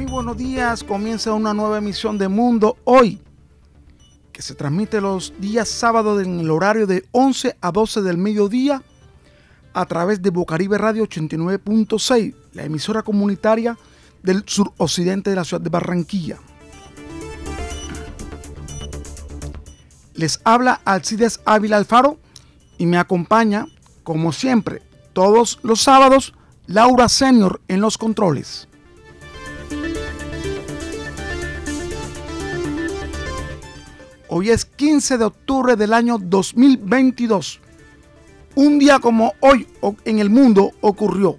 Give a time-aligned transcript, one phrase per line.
[0.00, 3.20] Muy buenos días, comienza una nueva emisión de Mundo Hoy,
[4.32, 8.82] que se transmite los días sábados en el horario de 11 a 12 del mediodía
[9.74, 13.76] a través de Bocaribe Radio 89.6, la emisora comunitaria
[14.22, 16.38] del suroccidente de la ciudad de Barranquilla.
[20.14, 22.18] Les habla Alcides Ávila Alfaro
[22.78, 23.66] y me acompaña,
[24.02, 24.80] como siempre,
[25.12, 26.32] todos los sábados,
[26.66, 28.69] Laura Senior en los controles.
[34.32, 37.60] Hoy es 15 de octubre del año 2022.
[38.54, 39.66] Un día como hoy
[40.04, 41.36] en el mundo ocurrió.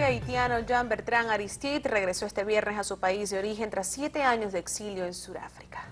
[0.00, 4.52] Haitiano Jean Bertrand Aristide regresó este viernes a su país de origen tras siete años
[4.52, 5.84] de exilio en Sudáfrica.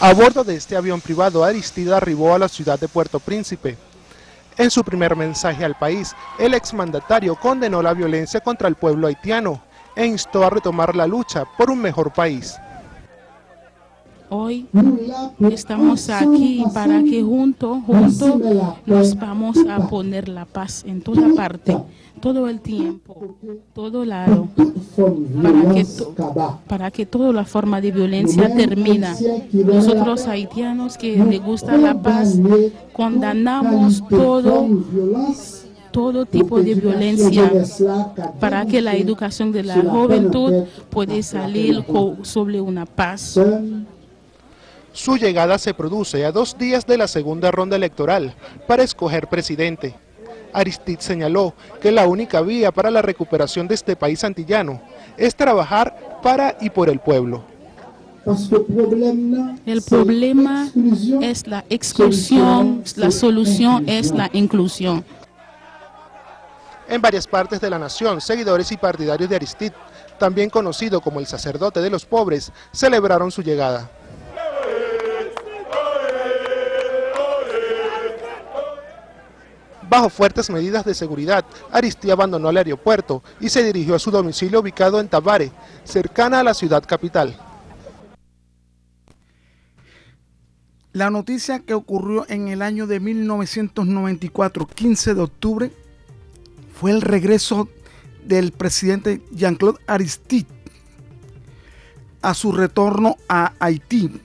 [0.00, 3.76] A bordo de este avión privado, Aristide arribó a la ciudad de Puerto Príncipe.
[4.56, 9.60] En su primer mensaje al país, el exmandatario condenó la violencia contra el pueblo haitiano
[9.96, 12.56] e instó a retomar la lucha por un mejor país.
[14.30, 14.66] Hoy
[15.50, 18.34] estamos aquí para que juntos, juntos
[18.84, 21.76] nos vamos a poner la paz en toda parte,
[22.20, 23.36] todo el tiempo,
[23.72, 24.48] todo lado,
[25.42, 25.86] para que,
[26.66, 29.16] para que toda la forma de violencia termina.
[29.52, 32.38] Nosotros haitianos que les gusta la paz,
[32.92, 34.68] condenamos todo
[35.90, 37.50] todo tipo de violencia
[38.38, 41.82] para que la educación de la juventud pueda salir
[42.22, 43.40] sobre una paz.
[44.92, 48.34] Su llegada se produce a dos días de la segunda ronda electoral
[48.66, 49.94] para escoger presidente.
[50.52, 54.80] Aristide señaló que la única vía para la recuperación de este país antillano
[55.16, 57.44] es trabajar para y por el pueblo.
[59.64, 60.70] El problema
[61.22, 65.04] es la exclusión, la solución es la inclusión.
[66.88, 69.74] En varias partes de la nación, seguidores y partidarios de Aristide,
[70.18, 73.90] también conocido como el sacerdote de los pobres, celebraron su llegada.
[79.88, 84.60] Bajo fuertes medidas de seguridad, Aristide abandonó el aeropuerto y se dirigió a su domicilio
[84.60, 85.50] ubicado en Tabare,
[85.84, 87.38] cercana a la ciudad capital.
[90.92, 95.72] La noticia que ocurrió en el año de 1994, 15 de octubre,
[96.74, 97.68] fue el regreso
[98.24, 100.46] del presidente Jean-Claude Aristide
[102.20, 104.20] a su retorno a Haití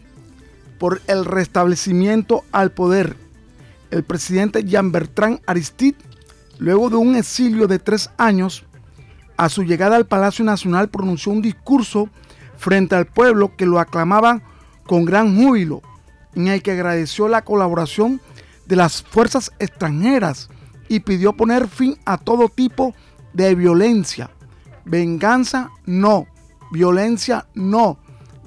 [0.77, 3.22] por el restablecimiento al poder
[3.93, 5.97] el presidente Jean Bertrand Aristide,
[6.57, 8.65] luego de un exilio de tres años,
[9.37, 12.09] a su llegada al Palacio Nacional pronunció un discurso
[12.57, 14.41] frente al pueblo que lo aclamaba
[14.85, 15.81] con gran júbilo,
[16.33, 18.19] en el que agradeció la colaboración
[18.65, 20.49] de las fuerzas extranjeras
[20.89, 22.95] y pidió poner fin a todo tipo
[23.33, 24.31] de violencia.
[24.85, 26.25] Venganza no,
[26.71, 27.99] violencia no,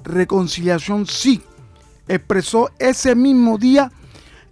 [0.03, 1.41] reconciliación sí.
[2.09, 3.91] Expresó ese mismo día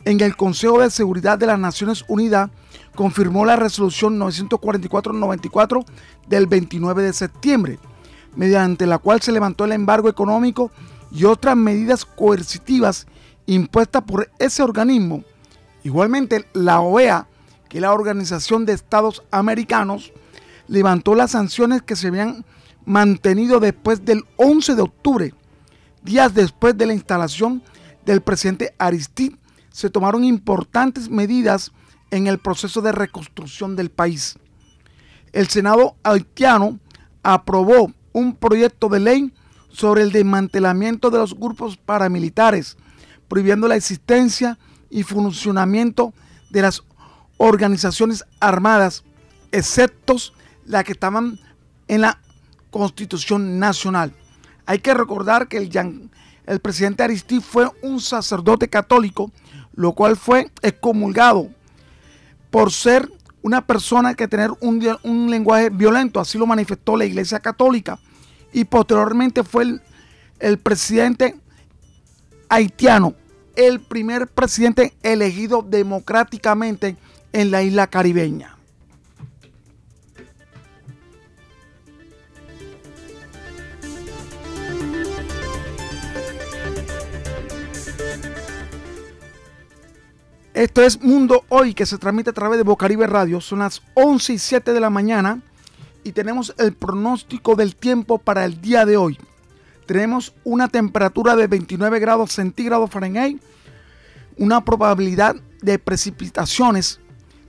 [0.05, 2.51] en el Consejo de Seguridad de las Naciones Unidas
[2.95, 5.83] confirmó la resolución 944-94
[6.27, 7.79] del 29 de septiembre,
[8.35, 10.71] mediante la cual se levantó el embargo económico
[11.11, 13.07] y otras medidas coercitivas
[13.47, 15.23] impuestas por ese organismo.
[15.83, 17.27] Igualmente, la OEA,
[17.67, 20.13] que es la Organización de Estados Americanos,
[20.67, 22.45] levantó las sanciones que se habían
[22.85, 25.33] mantenido después del 11 de octubre,
[26.03, 27.63] días después de la instalación
[28.05, 29.37] del presidente Aristide
[29.75, 31.73] se tomaron importantes medidas
[32.09, 34.39] en el proceso de reconstrucción del país.
[35.33, 36.79] El Senado haitiano
[37.23, 39.33] aprobó un proyecto de ley
[39.67, 42.77] sobre el desmantelamiento de los grupos paramilitares,
[43.27, 44.57] prohibiendo la existencia
[44.89, 46.13] y funcionamiento
[46.51, 46.81] de las
[47.35, 49.03] organizaciones armadas,
[49.51, 50.15] excepto
[50.65, 51.37] las que estaban
[51.89, 52.21] en la
[52.71, 54.13] Constitución Nacional.
[54.67, 56.09] Hay que recordar que el,
[56.45, 59.33] el presidente Aristide fue un sacerdote católico
[59.75, 61.49] lo cual fue excomulgado
[62.49, 63.11] por ser
[63.41, 67.99] una persona que tener un, lenguaje violento, así lo manifestó la Iglesia Católica,
[68.51, 69.79] y posteriormente fue
[70.39, 71.35] el presidente
[72.49, 73.13] haitiano,
[73.55, 76.95] el primer presidente elegido democráticamente
[77.33, 78.54] en la isla caribeña.
[90.55, 93.41] Esto es Mundo Hoy que se transmite a través de Bocaribe Radio.
[93.41, 95.41] Son las 11 y 7 de la mañana
[96.05, 99.19] y tenemos el pronóstico del tiempo para el día de hoy.
[99.85, 103.41] Tenemos una temperatura de 29 grados centígrados Fahrenheit,
[104.37, 107.01] una probabilidad de precipitaciones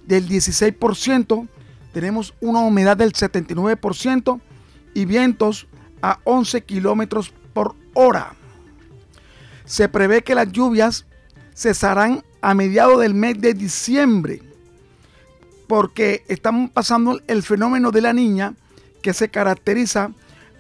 [0.05, 1.47] del 16%,
[1.93, 4.41] tenemos una humedad del 79%
[4.95, 5.69] y vientos
[6.03, 8.35] a 11 kilómetros por hora.
[9.65, 11.07] Se prevé que las lluvias
[11.57, 14.43] cesarán a mediados del mes de diciembre
[15.67, 18.55] porque estamos pasando el fenómeno de la niña
[19.03, 20.11] que se caracteriza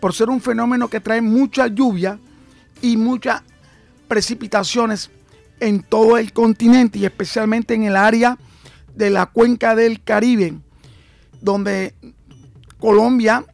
[0.01, 2.19] por ser un fenómeno que trae mucha lluvia
[2.83, 3.43] y muchas
[4.09, 5.11] precipitaciones
[5.61, 8.39] en todo el continente y especialmente en el área
[8.95, 10.55] de la cuenca del Caribe,
[11.41, 11.95] donde
[12.79, 13.45] Colombia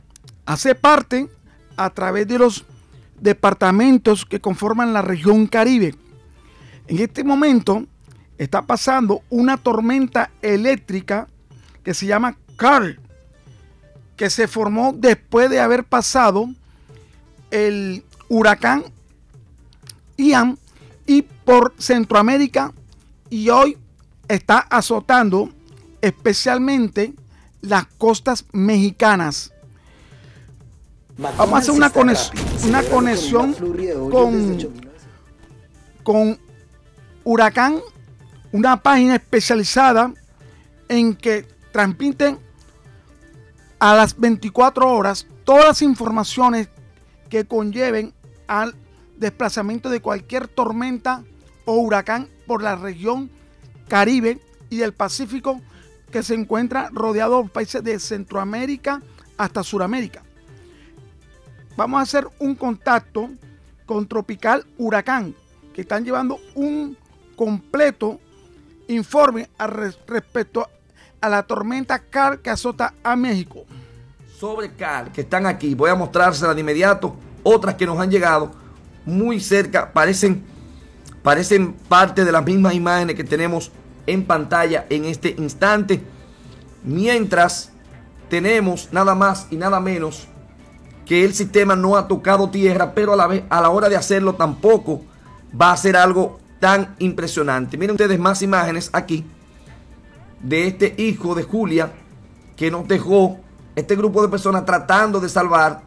[0.46, 1.28] hace parte
[1.76, 2.64] a través de los
[3.20, 5.94] departamentos que conforman la región Caribe.
[6.86, 7.86] En este momento
[8.38, 11.28] está pasando una tormenta eléctrica
[11.82, 13.00] que se llama Carl,
[14.16, 16.48] que se formó después de haber pasado
[17.50, 18.84] el huracán
[20.16, 20.58] Ian
[21.06, 22.72] y por Centroamérica
[23.30, 23.78] y hoy
[24.28, 25.50] está azotando
[26.00, 27.14] especialmente
[27.60, 29.52] las costas mexicanas.
[31.16, 31.92] Vamos a hacer una,
[32.64, 33.54] una conexión
[34.10, 34.58] con,
[36.02, 36.38] con
[37.24, 37.80] Huracán,
[38.52, 40.12] una página especializada
[40.88, 42.38] en que transmiten
[43.78, 46.68] a las 24 horas todas las informaciones
[47.28, 48.12] que conlleven
[48.46, 48.74] al
[49.16, 51.24] desplazamiento de cualquier tormenta
[51.64, 53.30] o huracán por la región
[53.88, 54.40] Caribe
[54.70, 55.60] y del Pacífico
[56.10, 59.02] que se encuentra rodeado de países de Centroamérica
[59.36, 60.22] hasta Sudamérica.
[61.76, 63.30] Vamos a hacer un contacto
[63.86, 65.34] con Tropical Huracán,
[65.72, 66.96] que están llevando un
[67.42, 68.20] completo
[68.86, 70.64] informe respecto
[71.20, 73.64] a la tormenta Car que azota a México.
[74.38, 77.16] Sobre Car, que están aquí, voy a mostrárselas de inmediato.
[77.42, 78.52] Otras que nos han llegado
[79.04, 80.44] muy cerca, parecen,
[81.24, 83.72] parecen parte de las mismas imágenes que tenemos
[84.06, 86.00] en pantalla en este instante.
[86.84, 87.72] Mientras
[88.28, 90.28] tenemos nada más y nada menos
[91.04, 93.96] que el sistema no ha tocado tierra, pero a la, vez, a la hora de
[93.96, 95.02] hacerlo tampoco
[95.60, 97.76] va a ser algo tan impresionante.
[97.76, 99.24] Miren ustedes más imágenes aquí
[100.40, 101.90] de este hijo de Julia
[102.56, 103.40] que nos dejó
[103.74, 105.82] este grupo de personas tratando de salvar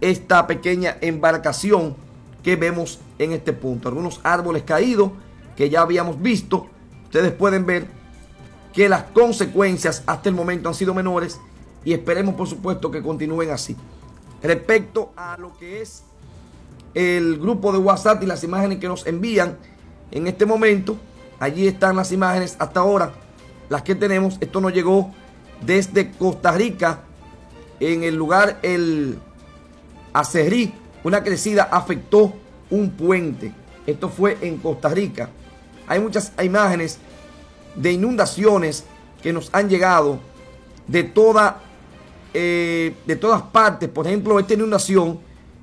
[0.00, 1.94] esta pequeña embarcación
[2.42, 3.90] que vemos en este punto.
[3.90, 5.10] Algunos árboles caídos
[5.54, 6.66] que ya habíamos visto.
[7.04, 7.86] Ustedes pueden ver
[8.72, 11.38] que las consecuencias hasta el momento han sido menores
[11.84, 13.76] y esperemos por supuesto que continúen así.
[14.42, 16.04] Respecto a lo que es
[16.94, 19.58] el grupo de WhatsApp y las imágenes que nos envían
[20.10, 20.96] en este momento,
[21.38, 23.12] allí están las imágenes hasta ahora
[23.68, 24.36] las que tenemos.
[24.40, 25.12] Esto nos llegó
[25.60, 27.00] desde Costa Rica,
[27.80, 29.18] en el lugar El
[30.12, 30.72] Acerrí.
[31.04, 32.32] Una crecida afectó
[32.70, 33.52] un puente.
[33.86, 35.28] Esto fue en Costa Rica.
[35.86, 36.98] Hay muchas imágenes
[37.74, 38.84] de inundaciones
[39.22, 40.18] que nos han llegado
[40.86, 41.62] de toda
[42.38, 43.88] eh, de todas partes.
[43.88, 45.18] Por ejemplo, esta inundación,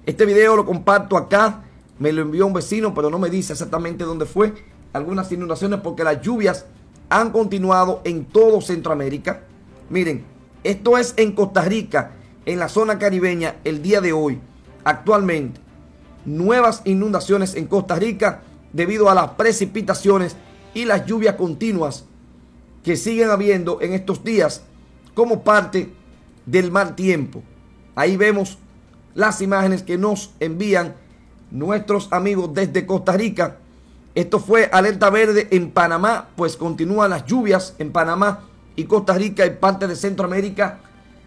[0.05, 1.63] este video lo comparto acá.
[1.99, 4.53] Me lo envió un vecino, pero no me dice exactamente dónde fue.
[4.93, 6.65] Algunas inundaciones porque las lluvias
[7.09, 9.43] han continuado en todo Centroamérica.
[9.89, 10.25] Miren,
[10.63, 12.11] esto es en Costa Rica,
[12.45, 14.39] en la zona caribeña, el día de hoy,
[14.83, 15.61] actualmente.
[16.25, 20.35] Nuevas inundaciones en Costa Rica debido a las precipitaciones
[20.73, 22.05] y las lluvias continuas
[22.83, 24.63] que siguen habiendo en estos días
[25.13, 25.93] como parte
[26.45, 27.43] del mal tiempo.
[27.95, 28.57] Ahí vemos
[29.13, 30.95] las imágenes que nos envían
[31.53, 33.59] nuestros amigos desde Costa Rica
[34.15, 38.41] esto fue alerta verde en Panamá, pues continúan las lluvias en Panamá
[38.75, 40.79] y Costa Rica y parte de Centroamérica.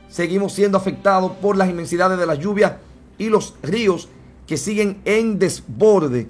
[0.09, 2.75] Seguimos siendo afectados por las inmensidades de las lluvias
[3.19, 4.09] y los ríos
[4.47, 6.29] que siguen en desborde.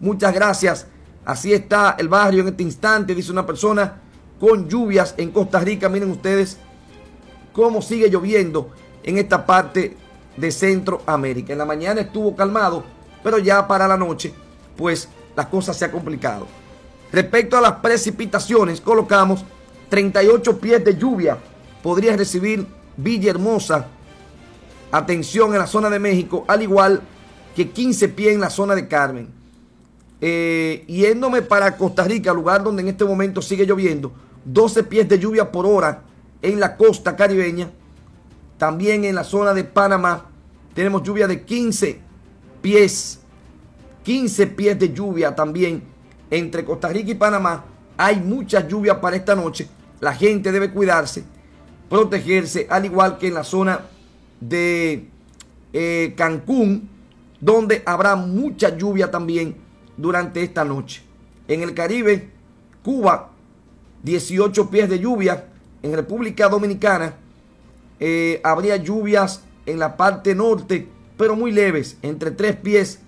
[0.00, 0.86] Muchas gracias.
[1.26, 4.00] Así está el barrio en este instante, dice una persona,
[4.40, 5.90] con lluvias en Costa Rica.
[5.90, 6.56] Miren ustedes
[7.52, 8.70] cómo sigue lloviendo
[9.02, 9.94] en esta parte
[10.38, 11.52] de Centroamérica.
[11.52, 12.82] En la mañana estuvo calmado,
[13.22, 14.32] pero ya para la noche,
[14.76, 16.46] pues la cosa se ha complicado.
[17.12, 19.44] Respecto a las precipitaciones, colocamos
[19.88, 21.38] 38 pies de lluvia.
[21.82, 23.86] Podría recibir Villahermosa.
[24.90, 27.02] Atención en la zona de México, al igual
[27.54, 29.28] que 15 pies en la zona de Carmen.
[30.20, 34.12] Eh, yéndome para Costa Rica, lugar donde en este momento sigue lloviendo,
[34.44, 36.02] 12 pies de lluvia por hora
[36.42, 37.70] en la costa caribeña.
[38.56, 40.26] También en la zona de Panamá
[40.74, 42.07] tenemos lluvia de 15
[42.60, 43.20] pies
[44.08, 45.82] 15 pies de lluvia también
[46.30, 47.66] entre Costa Rica y Panamá.
[47.98, 49.68] Hay mucha lluvia para esta noche.
[50.00, 51.24] La gente debe cuidarse,
[51.90, 53.82] protegerse, al igual que en la zona
[54.40, 55.08] de
[55.74, 56.88] eh, Cancún,
[57.38, 59.56] donde habrá mucha lluvia también
[59.98, 61.02] durante esta noche.
[61.46, 62.30] En el Caribe,
[62.82, 63.32] Cuba,
[64.04, 65.48] 18 pies de lluvia.
[65.82, 67.14] En República Dominicana,
[68.00, 70.88] eh, habría lluvias en la parte norte,
[71.18, 73.00] pero muy leves, entre 3 pies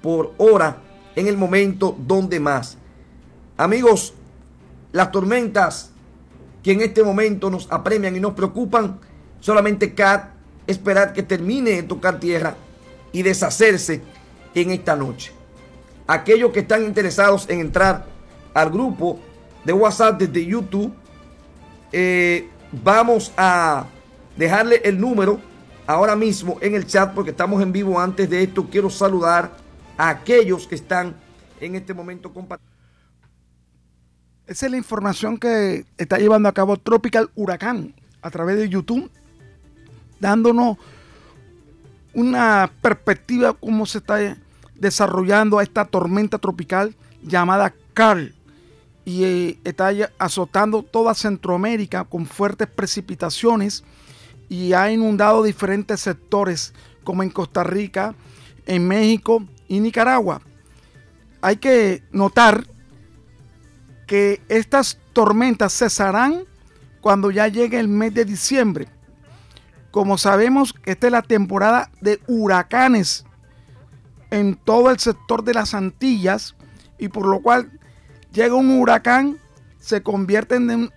[0.00, 0.78] por hora
[1.16, 2.78] en el momento donde más.
[3.56, 4.14] Amigos,
[4.92, 5.90] las tormentas
[6.62, 9.00] que en este momento nos apremian y nos preocupan,
[9.40, 10.30] solamente CAT
[10.66, 12.54] esperar que termine de tocar tierra
[13.10, 14.00] y deshacerse
[14.54, 15.32] en esta noche.
[16.06, 18.06] Aquellos que están interesados en entrar
[18.54, 19.18] al grupo
[19.64, 20.92] de WhatsApp desde YouTube,
[21.90, 23.86] eh, vamos a
[24.36, 25.47] dejarle el número
[25.88, 27.98] ahora mismo en el chat porque estamos en vivo.
[27.98, 29.56] Antes de esto, quiero saludar
[29.96, 31.16] a aquellos que están
[31.60, 32.76] en este momento compartiendo.
[34.46, 39.10] Esa es la información que está llevando a cabo Tropical Huracán a través de YouTube,
[40.20, 40.76] dándonos
[42.12, 44.36] una perspectiva cómo se está
[44.74, 48.34] desarrollando esta tormenta tropical llamada Carl
[49.04, 53.84] y eh, está azotando toda Centroamérica con fuertes precipitaciones
[54.48, 56.72] y ha inundado diferentes sectores
[57.04, 58.14] como en Costa Rica,
[58.66, 60.40] en México y Nicaragua.
[61.40, 62.66] Hay que notar
[64.06, 66.44] que estas tormentas cesarán
[67.00, 68.88] cuando ya llegue el mes de diciembre.
[69.90, 73.24] Como sabemos, esta es la temporada de huracanes
[74.30, 76.54] en todo el sector de las Antillas
[76.98, 77.70] y por lo cual
[78.32, 79.38] llega un huracán,
[79.78, 80.90] se convierte en,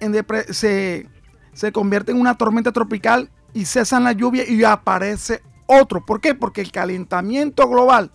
[0.49, 1.07] se,
[1.53, 6.05] se convierte en una tormenta tropical y cesan la lluvia y aparece otro.
[6.05, 6.35] ¿Por qué?
[6.35, 8.11] Porque el calentamiento global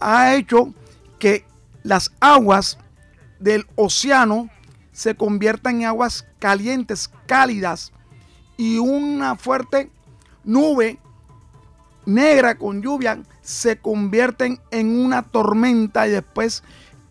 [0.00, 0.72] ha hecho
[1.18, 1.44] que
[1.82, 2.78] las aguas
[3.38, 4.48] del océano
[4.92, 7.92] se conviertan en aguas calientes, cálidas,
[8.56, 9.90] y una fuerte
[10.44, 10.98] nube
[12.04, 16.62] negra con lluvia se convierten en una tormenta y después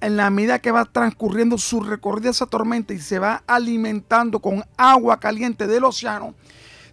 [0.01, 4.63] en la medida que va transcurriendo su recorrido esa tormenta y se va alimentando con
[4.77, 6.33] agua caliente del océano,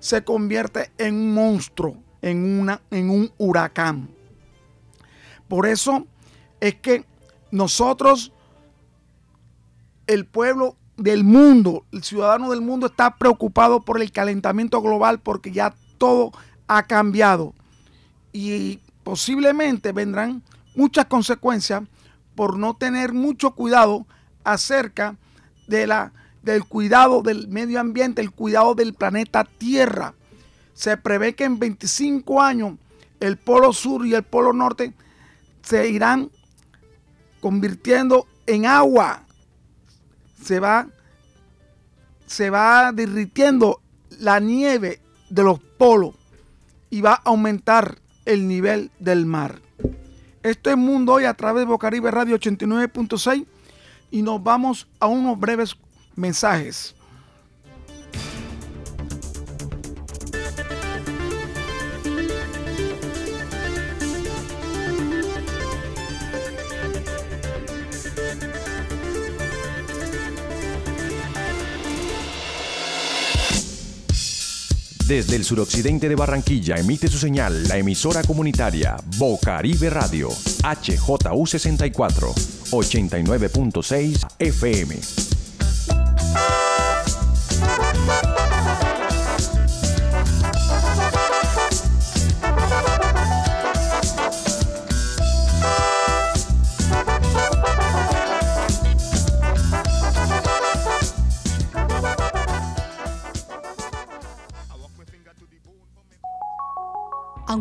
[0.01, 4.09] se convierte en un monstruo, en, una, en un huracán.
[5.49, 6.07] Por eso
[6.61, 7.05] es que
[7.51, 8.33] nosotros
[10.07, 15.53] el pueblo del mundo, el ciudadano del mundo está preocupado por el calentamiento global porque
[15.53, 16.33] ya todo
[16.67, 17.55] ha cambiado
[18.33, 20.43] y posiblemente vendrán
[20.75, 21.83] muchas consecuencias
[22.35, 24.07] por no tener mucho cuidado
[24.45, 25.17] acerca
[25.67, 26.13] de la,
[26.53, 30.15] del cuidado del medio ambiente, el cuidado del planeta Tierra.
[30.75, 32.75] Se prevé que en 25 años
[33.21, 34.93] el polo sur y el polo norte
[35.63, 36.31] se irán
[37.41, 39.25] convirtiendo en agua
[40.43, 40.89] se va,
[42.27, 43.81] se va derritiendo
[44.19, 46.15] la nieve de los polos
[46.91, 49.61] y va a aumentar el nivel del mar.
[50.43, 53.47] Esto es Mundo Hoy a través de Bocaribe Radio 89.6
[54.11, 55.77] y nos vamos a unos breves
[56.19, 56.95] mensajes.
[75.09, 82.35] Desde el suroccidente de Barranquilla emite su señal la emisora comunitaria Bocaribe Radio, HJU 64,
[82.35, 85.28] 89.6 FM.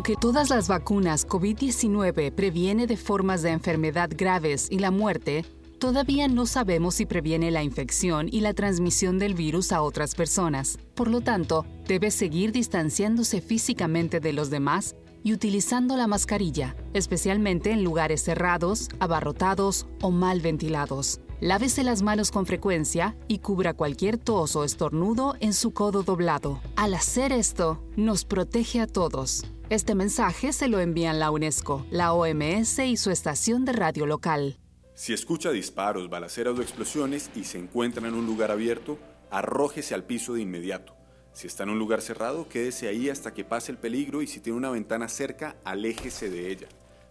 [0.07, 5.43] Aunque todas las vacunas COVID-19 previene de formas de enfermedad graves y la muerte,
[5.79, 10.79] todavía no sabemos si previene la infección y la transmisión del virus a otras personas.
[10.95, 14.95] Por lo tanto, debe seguir distanciándose físicamente de los demás
[15.25, 21.19] y utilizando la mascarilla, especialmente en lugares cerrados, abarrotados o mal ventilados.
[21.41, 26.61] Lávese las manos con frecuencia y cubra cualquier tos o estornudo en su codo doblado.
[26.77, 29.43] Al hacer esto, nos protege a todos.
[29.69, 34.57] Este mensaje se lo envían la UNESCO, la OMS y su estación de radio local.
[34.93, 38.97] Si escucha disparos, balaceras o explosiones y se encuentra en un lugar abierto,
[39.29, 40.95] arrójese al piso de inmediato.
[41.33, 44.39] Si está en un lugar cerrado, quédese ahí hasta que pase el peligro y si
[44.39, 46.69] tiene una ventana cerca, aléjese de ella.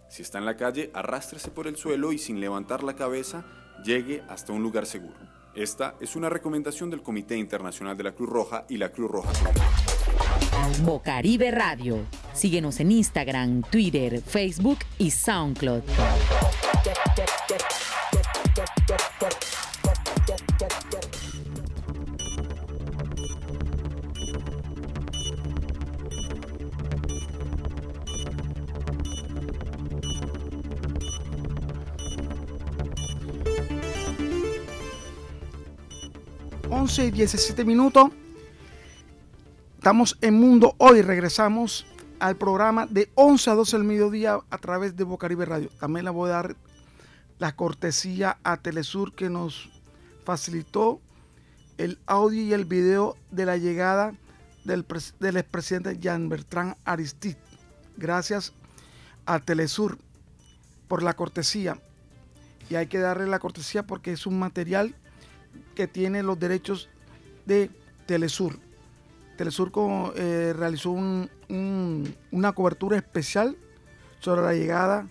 [0.09, 3.45] Si está en la calle, arrástrese por el suelo y sin levantar la cabeza,
[3.85, 5.15] llegue hasta un lugar seguro.
[5.53, 9.31] Esta es una recomendación del Comité Internacional de la Cruz Roja y la Cruz Roja
[10.83, 11.99] Bocaribe Radio.
[12.33, 15.83] Síguenos en Instagram, Twitter, Facebook y SoundCloud.
[36.69, 38.09] 11 y 17 minutos.
[39.77, 41.01] Estamos en Mundo Hoy.
[41.01, 41.85] Regresamos
[42.19, 45.69] al programa de 11 a 12 del mediodía a través de Bocaribe Radio.
[45.79, 46.55] También le voy a dar
[47.37, 49.69] la cortesía a Telesur que nos
[50.25, 50.99] facilitó
[51.77, 54.13] el audio y el video de la llegada
[54.65, 54.83] del,
[55.19, 57.37] del expresidente Jean Bertrand Aristide.
[57.95, 58.53] Gracias
[59.25, 59.99] a Telesur
[60.87, 61.79] por la cortesía.
[62.69, 64.95] Y hay que darle la cortesía porque es un material
[65.75, 66.89] que tiene los derechos
[67.45, 67.69] de
[68.07, 68.66] Telesur.
[69.37, 69.71] Telesur
[70.15, 73.55] eh, realizó una cobertura especial
[74.19, 75.07] sobre la llegada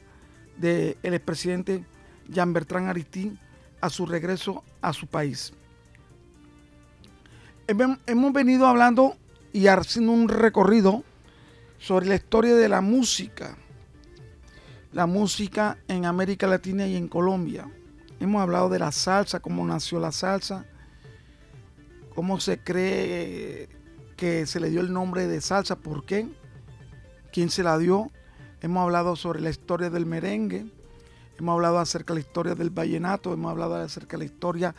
[0.59, 1.85] del expresidente
[2.29, 3.37] Jean Bertrand Aristide
[3.81, 5.53] a su regreso a su país.
[7.69, 9.17] Hemos venido hablando
[9.53, 11.03] y haciendo un recorrido
[11.79, 13.57] sobre la historia de la música,
[14.93, 17.71] la música en América Latina y en Colombia.
[18.19, 20.65] Hemos hablado de la salsa, cómo nació la salsa,
[22.15, 23.69] cómo se cree
[24.17, 26.29] que se le dio el nombre de salsa, por qué,
[27.33, 28.11] quién se la dio.
[28.63, 30.67] Hemos hablado sobre la historia del merengue,
[31.39, 34.75] hemos hablado acerca de la historia del vallenato, hemos hablado acerca de la historia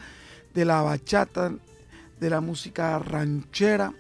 [0.54, 1.54] de la bachata,
[2.20, 3.94] de la música ranchera.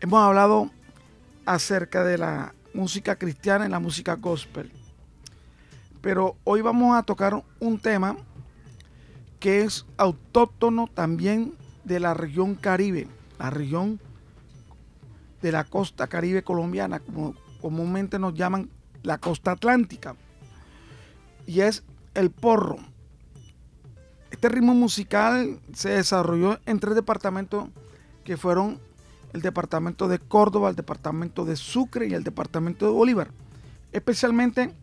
[0.00, 0.70] Hemos hablado
[1.46, 4.70] acerca de la música cristiana y la música gospel.
[6.00, 8.16] Pero hoy vamos a tocar un tema
[9.40, 13.06] que es autóctono también de la región Caribe,
[13.38, 14.00] la región
[15.42, 18.70] de la costa caribe colombiana, como comúnmente nos llaman
[19.02, 20.16] la costa atlántica,
[21.46, 21.84] y es
[22.14, 22.78] el porro.
[24.30, 27.68] Este ritmo musical se desarrolló en tres departamentos
[28.24, 28.80] que fueron
[29.32, 33.30] el departamento de Córdoba, el departamento de Sucre y el departamento de Bolívar,
[33.92, 34.74] especialmente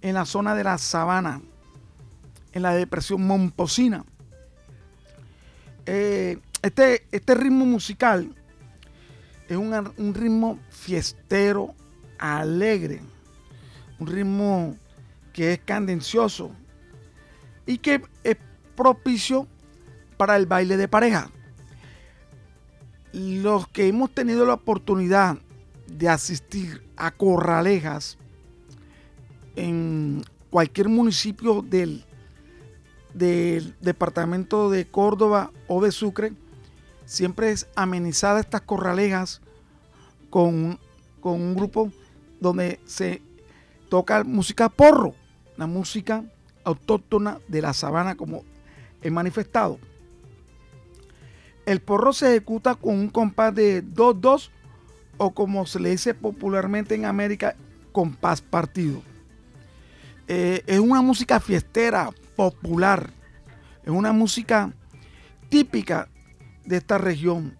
[0.00, 1.40] en la zona de la sabana,
[2.52, 4.04] en la depresión Momposina.
[5.86, 8.34] Eh, este, este ritmo musical
[9.48, 11.74] es un, ritmo fiestero,
[12.18, 13.02] alegre,
[13.98, 14.74] un ritmo
[15.34, 16.50] que es candencioso
[17.66, 18.38] y que es
[18.74, 19.46] propicio
[20.16, 21.30] para el baile de pareja.
[23.12, 25.36] Los que hemos tenido la oportunidad
[25.86, 28.16] de asistir a corralejas
[29.54, 32.06] en cualquier municipio del,
[33.12, 36.32] del departamento de Córdoba o de Sucre,
[37.04, 39.40] siempre es amenizada estas corralejas
[40.30, 40.78] con,
[41.20, 41.90] con un grupo
[42.40, 43.22] donde se
[43.88, 45.14] toca música porro,
[45.56, 46.24] la música
[46.64, 48.44] autóctona de la sabana como
[49.02, 49.78] he manifestado.
[51.66, 54.50] El porro se ejecuta con un compás de 2-2
[55.16, 57.56] o como se le dice popularmente en América,
[57.92, 59.02] compás partido.
[60.26, 63.10] Eh, es una música fiestera, popular,
[63.82, 64.72] es una música
[65.48, 66.08] típica
[66.64, 67.56] de esta región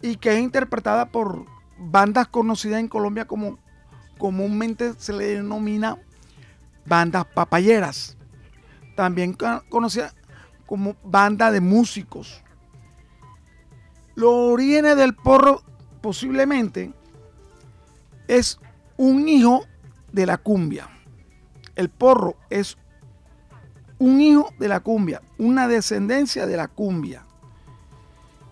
[0.00, 1.46] y que es interpretada por
[1.78, 3.58] bandas conocidas en Colombia como
[4.18, 5.98] comúnmente se le denomina
[6.86, 8.16] bandas papayeras,
[8.96, 9.36] también
[9.68, 10.12] conocida
[10.66, 12.42] como banda de músicos.
[14.14, 15.62] Los orígenes del porro
[16.00, 16.92] posiblemente
[18.26, 18.58] es
[18.96, 19.64] un hijo
[20.12, 20.88] de la cumbia
[21.78, 22.76] el porro es
[23.98, 27.24] un hijo de la cumbia, una descendencia de la cumbia.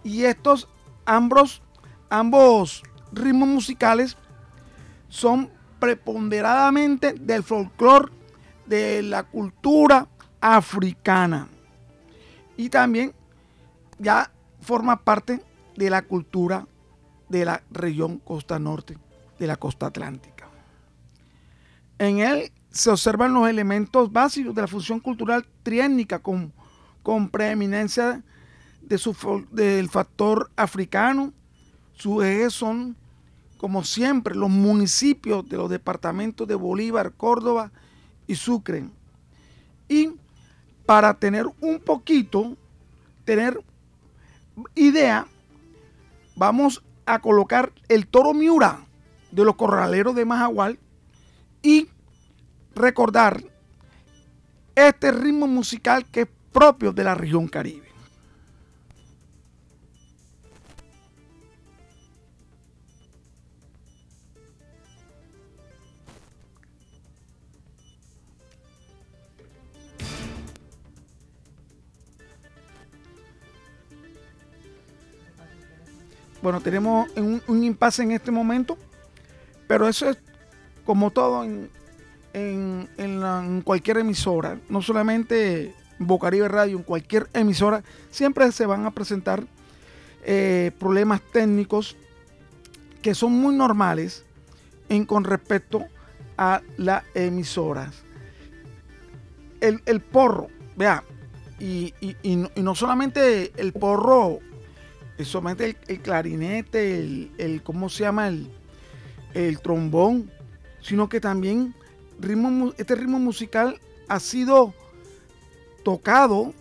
[0.07, 0.69] Y estos
[1.05, 1.62] ambos,
[2.11, 4.16] ambos ritmos musicales
[5.09, 8.12] son preponderadamente del folclore
[8.66, 10.07] de la cultura
[10.40, 11.49] africana.
[12.57, 13.14] Y también
[13.99, 15.42] ya forma parte
[15.77, 16.69] de la cultura
[17.29, 18.97] de la región costa norte,
[19.40, 20.49] de la costa atlántica.
[21.99, 26.53] En él se observan los elementos básicos de la función cultural triétnica con,
[27.03, 28.23] con preeminencia
[28.87, 29.14] de su,
[29.51, 31.33] del factor africano.
[31.94, 32.96] Sus ejes son,
[33.59, 37.70] como siempre, los municipios de los departamentos de Bolívar, Córdoba
[38.27, 38.88] y Sucre.
[39.88, 40.12] Y
[40.85, 42.57] para tener un poquito,
[43.25, 43.61] tener
[44.75, 45.27] idea,
[46.37, 48.81] vamos a colocar el toro Miura
[49.31, 50.79] de los corraleros de Majagual
[51.62, 51.88] y
[52.75, 53.42] recordar
[54.75, 57.86] este ritmo musical que es propio de la región caribe.
[76.47, 78.79] Bueno, tenemos un, impasse en este momento,
[79.67, 80.17] pero eso es
[80.85, 81.69] como todo en,
[82.35, 87.83] en, en cualquier emisora, no solamente Bocaribe Radio, en cualquier emisora,
[88.13, 89.43] siempre se van a presentar
[90.25, 91.97] eh, problemas técnicos
[93.03, 94.25] que son muy normales
[94.89, 95.85] en, con respecto
[96.39, 98.05] a las emisoras.
[99.61, 101.03] El, el porro, vea,
[101.59, 104.39] y, y- no, y no solamente el porro,
[105.24, 108.29] solamente el, clarinete, el, el- ¿cómo se llama?
[108.29, 108.50] El,
[109.35, 110.31] el trombón,
[110.81, 111.74] sino que también
[112.20, 114.74] ritmo, este ritmo musical ha sido
[115.85, 116.52] tocado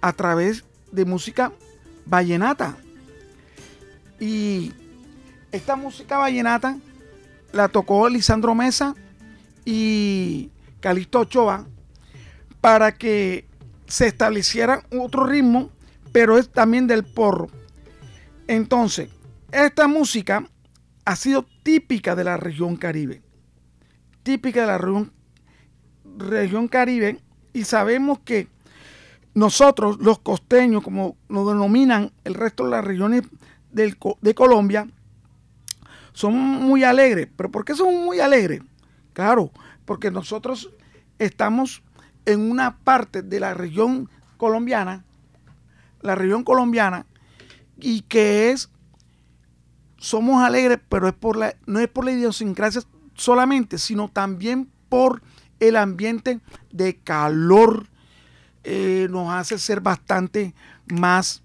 [0.00, 1.52] a través de música
[2.06, 2.76] vallenata.
[4.18, 4.72] Y
[5.52, 6.78] esta música vallenata
[7.52, 8.94] la tocó Lisandro Mesa
[9.64, 11.66] y Calixto Ochoa
[12.60, 13.46] para que
[13.86, 15.70] se estableciera otro ritmo,
[16.12, 17.48] pero es también del porro.
[18.50, 19.08] Entonces,
[19.52, 20.44] esta música
[21.04, 23.22] ha sido típica de la región Caribe.
[24.24, 25.06] Típica de la
[26.18, 27.20] región, Caribe.
[27.52, 28.48] Y sabemos que
[29.34, 33.22] nosotros, los costeños, como nos denominan el resto de las regiones
[33.70, 34.88] de Colombia,
[36.12, 37.28] somos muy alegres.
[37.36, 38.62] ¿Pero por qué somos muy alegres?
[39.12, 39.52] Claro,
[39.84, 40.72] porque nosotros
[41.20, 41.84] estamos
[42.26, 45.04] en una parte de la región colombiana,
[46.02, 47.06] la región colombiana,
[47.80, 48.70] y que es,
[49.98, 52.82] somos alegres, pero es por la, no es por la idiosincrasia
[53.14, 55.22] solamente, sino también por
[55.60, 56.40] el ambiente
[56.72, 57.86] de calor,
[58.64, 60.54] eh, nos hace ser bastante
[60.86, 61.42] más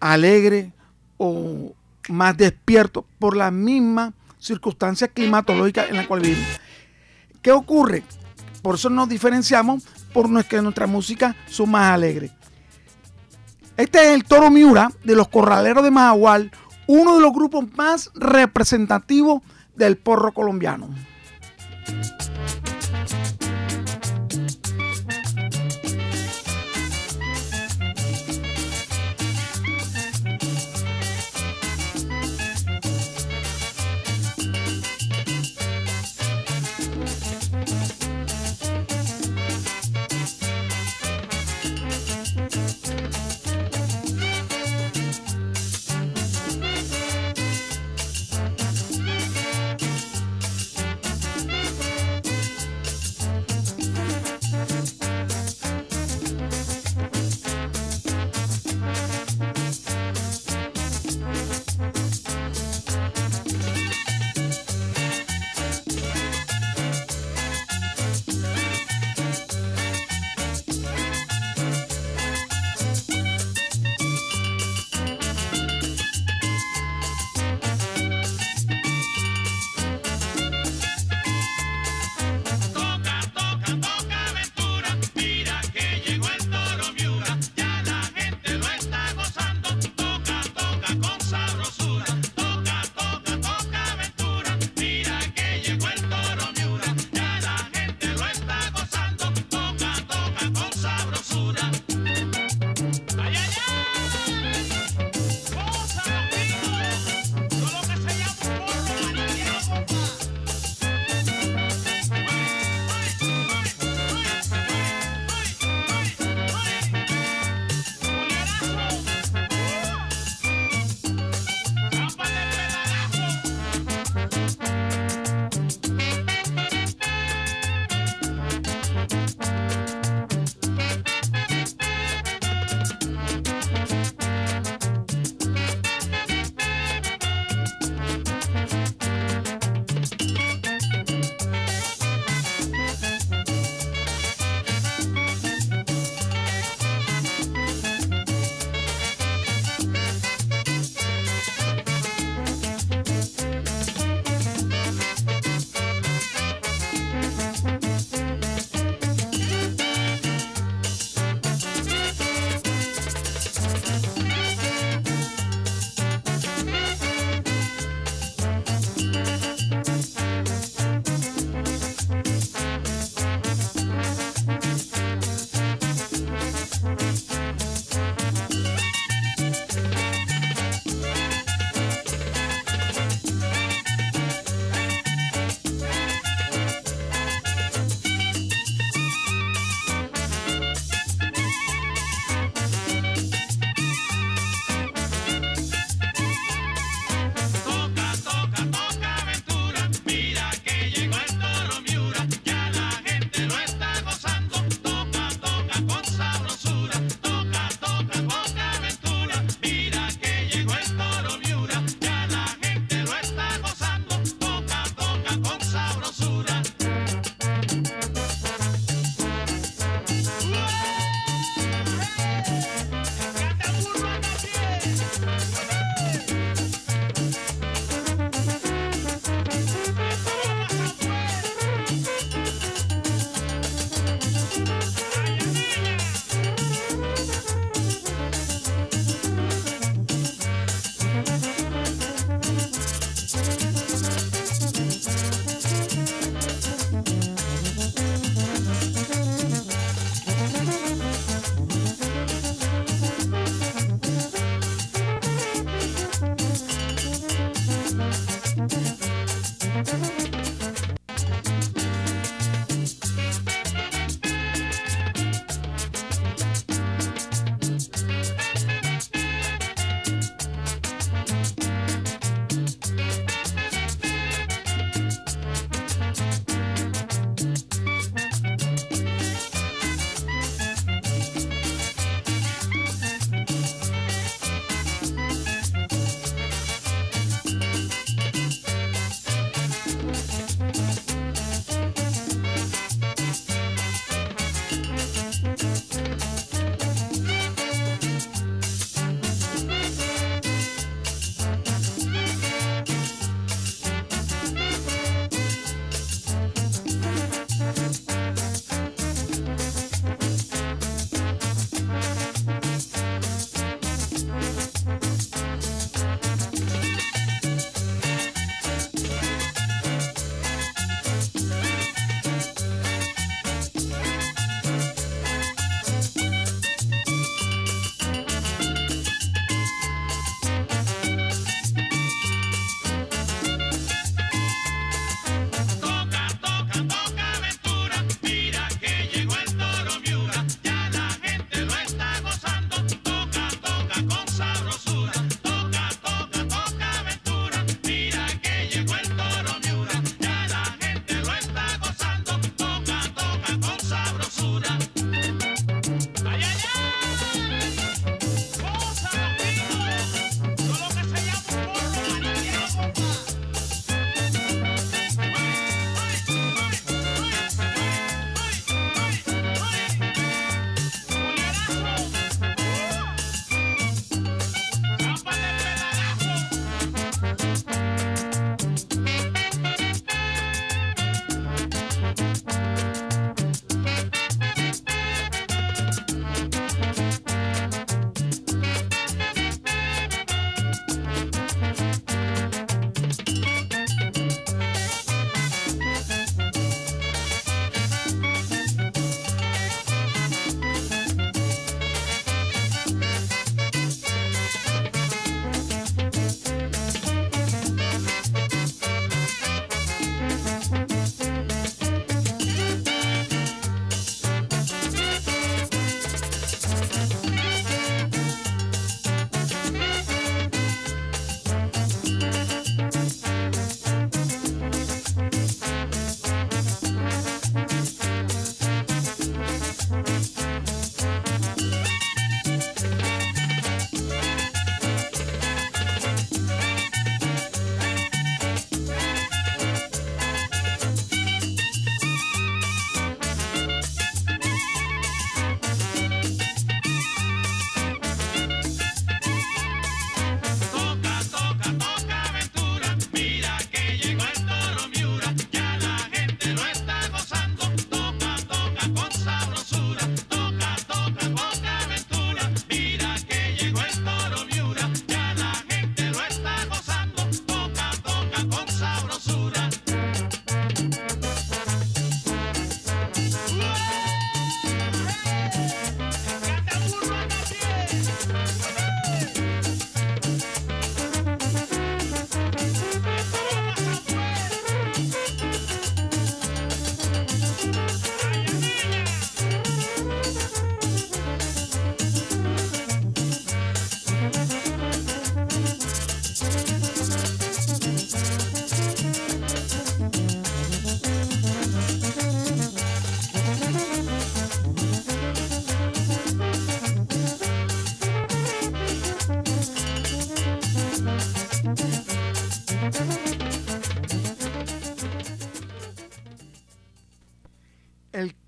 [0.00, 0.72] alegre
[1.16, 1.74] o
[2.08, 6.60] más despierto por la misma circunstancia climatológica en la cual vivimos.
[7.40, 8.02] ¿Qué ocurre?
[8.60, 12.32] Por eso nos diferenciamos por nuestra, nuestra música son más alegres.
[13.76, 16.50] Este es el Toro Miura de los Corraleros de Majagual,
[16.86, 19.42] uno de los grupos más representativos
[19.74, 20.90] del porro colombiano.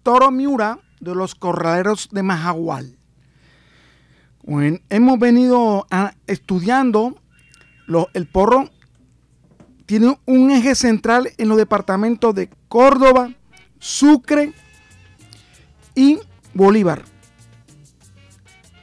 [0.05, 2.99] Toro Miura de los Corraleros de Majagual.
[4.90, 5.87] hemos venido
[6.27, 7.17] estudiando
[8.12, 8.71] el porro
[9.87, 13.31] tiene un eje central en los departamentos de Córdoba,
[13.79, 14.53] Sucre
[15.95, 16.19] y
[16.53, 17.03] Bolívar.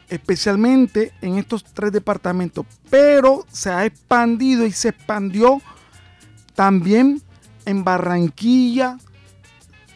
[0.09, 2.65] Especialmente en estos tres departamentos.
[2.89, 5.61] Pero se ha expandido y se expandió
[6.55, 7.21] también
[7.65, 8.97] en Barranquilla,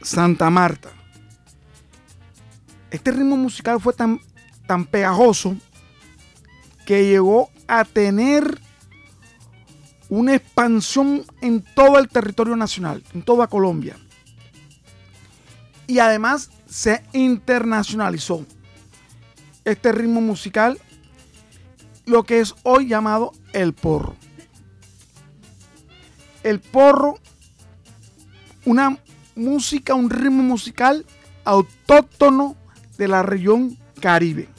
[0.04, 0.92] Santa Marta
[2.91, 4.19] este ritmo musical fue tan,
[4.67, 5.56] tan pegajoso
[6.86, 8.60] que llegó a tener
[10.10, 13.98] una expansión en todo el territorio nacional, en toda Colombia.
[15.88, 18.45] Y además se internacionalizó
[19.65, 20.80] este ritmo musical,
[22.06, 24.15] lo que es hoy llamado el porro.
[26.43, 27.19] El porro,
[28.65, 29.00] una
[29.36, 31.06] música, un ritmo musical
[31.43, 32.56] autóctono
[32.98, 34.50] de la región Caribe.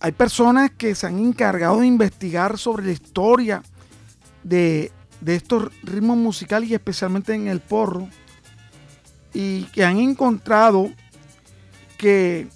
[0.00, 3.62] Hay personas que se han encargado de investigar sobre la historia
[4.42, 4.92] de,
[5.24, 8.08] estos ritmos musicales y especialmente en el porro
[9.32, 10.90] y que han encontrado
[11.96, 12.48] que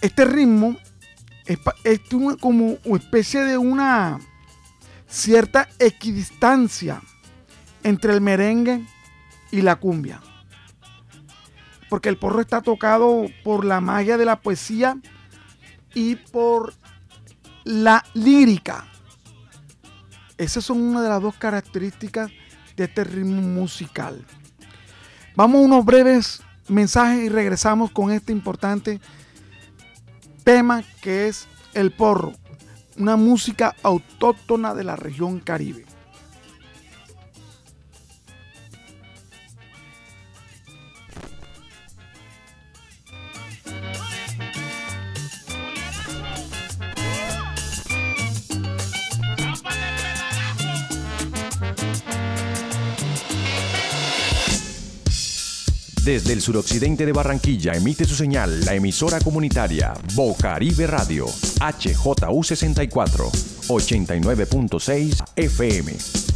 [0.00, 0.76] este ritmo
[1.44, 1.58] es,
[2.40, 4.18] como una especie de una
[5.06, 7.00] cierta equidistancia
[7.84, 8.84] entre el merengue
[9.52, 10.20] y la cumbia.
[11.88, 14.96] Porque el porro está tocado por la magia de la poesía
[15.94, 16.74] y por
[17.64, 18.86] la lírica.
[20.36, 22.30] Esas son una de las dos características
[22.76, 24.24] de este ritmo musical.
[25.36, 29.00] Vamos a unos breves mensajes y regresamos con este importante
[30.44, 32.32] tema que es el porro,
[32.96, 35.84] una música autóctona de la región caribe.
[56.04, 63.30] Desde el suroccidente de Barranquilla emite su señal la emisora comunitaria Bocaribe Radio, HJU 64,
[63.68, 66.33] 89.6 FM.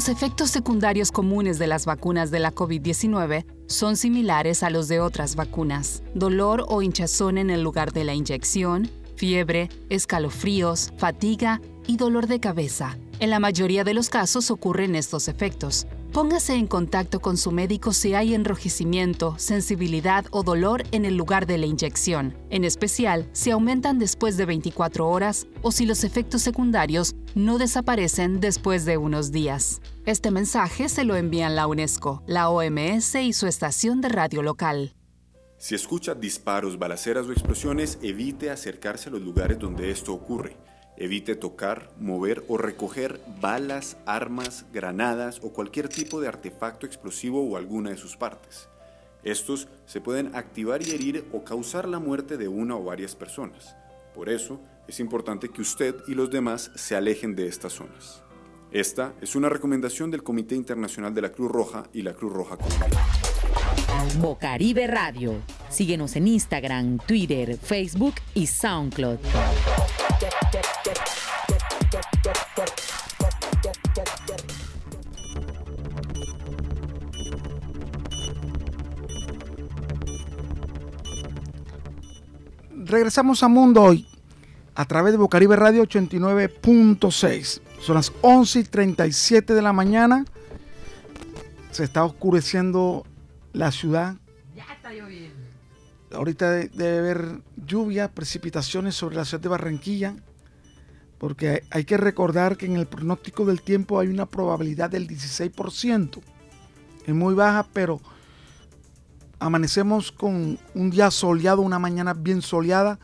[0.00, 4.98] Los efectos secundarios comunes de las vacunas de la COVID-19 son similares a los de
[4.98, 6.02] otras vacunas.
[6.14, 12.40] Dolor o hinchazón en el lugar de la inyección, fiebre, escalofríos, fatiga y dolor de
[12.40, 12.96] cabeza.
[13.18, 17.92] En la mayoría de los casos ocurren estos efectos, Póngase en contacto con su médico
[17.92, 23.52] si hay enrojecimiento, sensibilidad o dolor en el lugar de la inyección, en especial si
[23.52, 29.30] aumentan después de 24 horas o si los efectos secundarios no desaparecen después de unos
[29.30, 29.80] días.
[30.04, 34.96] Este mensaje se lo envían la UNESCO, la OMS y su estación de radio local.
[35.58, 40.56] Si escucha disparos, balaceras o explosiones, evite acercarse a los lugares donde esto ocurre.
[41.00, 47.56] Evite tocar, mover o recoger balas, armas, granadas o cualquier tipo de artefacto explosivo o
[47.56, 48.68] alguna de sus partes.
[49.24, 53.74] Estos se pueden activar y herir o causar la muerte de una o varias personas.
[54.14, 58.22] Por eso, es importante que usted y los demás se alejen de estas zonas.
[58.70, 62.58] Esta es una recomendación del Comité Internacional de la Cruz Roja y la Cruz Roja
[62.58, 63.06] Colombiana.
[64.18, 65.36] Bocaribe Radio.
[65.70, 69.18] Síguenos en Instagram, Twitter, Facebook y SoundCloud.
[82.72, 84.08] Regresamos a Mundo Hoy
[84.74, 87.60] a través de Bocaribe Radio 89.6.
[87.80, 90.24] Son las 11 y 37 de la mañana.
[91.70, 93.06] Se está oscureciendo
[93.52, 94.16] la ciudad.
[94.56, 95.36] Ya está lloviendo.
[96.12, 100.16] Ahorita debe haber lluvia, precipitaciones sobre la ciudad de Barranquilla,
[101.20, 106.18] porque hay que recordar que en el pronóstico del tiempo hay una probabilidad del 16%.
[107.06, 108.00] Es muy baja, pero
[109.38, 112.98] amanecemos con un día soleado, una mañana bien soleada,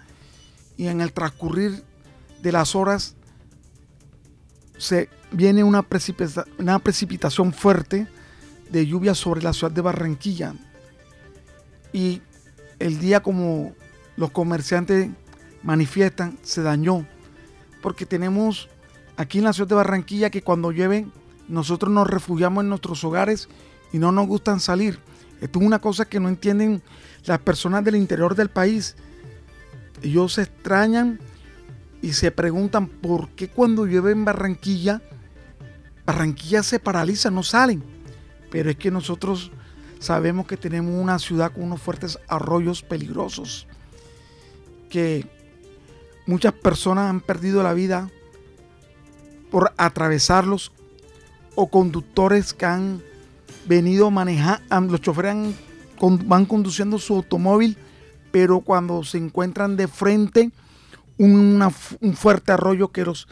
[0.78, 1.84] y en el transcurrir
[2.40, 3.16] de las horas
[4.78, 5.84] se viene una,
[6.58, 8.06] una precipitación fuerte
[8.70, 10.54] de lluvia sobre la ciudad de Barranquilla.
[11.92, 12.22] Y
[12.78, 13.74] el día como
[14.16, 15.10] los comerciantes
[15.62, 17.06] manifiestan, se dañó.
[17.86, 18.68] Porque tenemos
[19.16, 21.06] aquí en la ciudad de Barranquilla que cuando llueve
[21.46, 23.48] nosotros nos refugiamos en nuestros hogares
[23.92, 24.98] y no nos gustan salir.
[25.40, 26.82] Esto es una cosa que no entienden
[27.26, 28.96] las personas del interior del país.
[30.02, 31.20] Ellos se extrañan
[32.02, 35.00] y se preguntan por qué cuando llueve en Barranquilla,
[36.04, 37.84] Barranquilla se paraliza, no salen.
[38.50, 39.52] Pero es que nosotros
[39.98, 43.66] Sabemos que tenemos una ciudad con unos fuertes arroyos peligrosos,
[44.90, 45.26] que
[46.26, 48.10] muchas personas han perdido la vida
[49.50, 50.72] por atravesarlos
[51.54, 53.02] o conductores que han
[53.66, 55.54] venido a manejar, los choferes
[56.00, 57.78] van conduciendo su automóvil,
[58.30, 60.50] pero cuando se encuentran de frente,
[61.16, 61.72] un
[62.14, 63.26] fuerte arroyo que los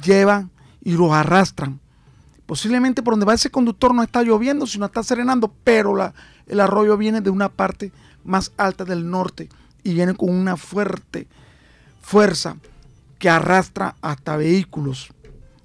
[0.00, 0.48] lleva
[0.82, 1.80] y los arrastran.
[2.46, 5.96] Posiblemente por donde va ese conductor no está lloviendo, sino está serenando, pero
[6.46, 7.90] el arroyo viene de una parte
[8.24, 9.48] más alta del norte
[9.82, 11.26] y viene con una fuerte
[12.06, 12.56] fuerza
[13.18, 15.08] que arrastra hasta vehículos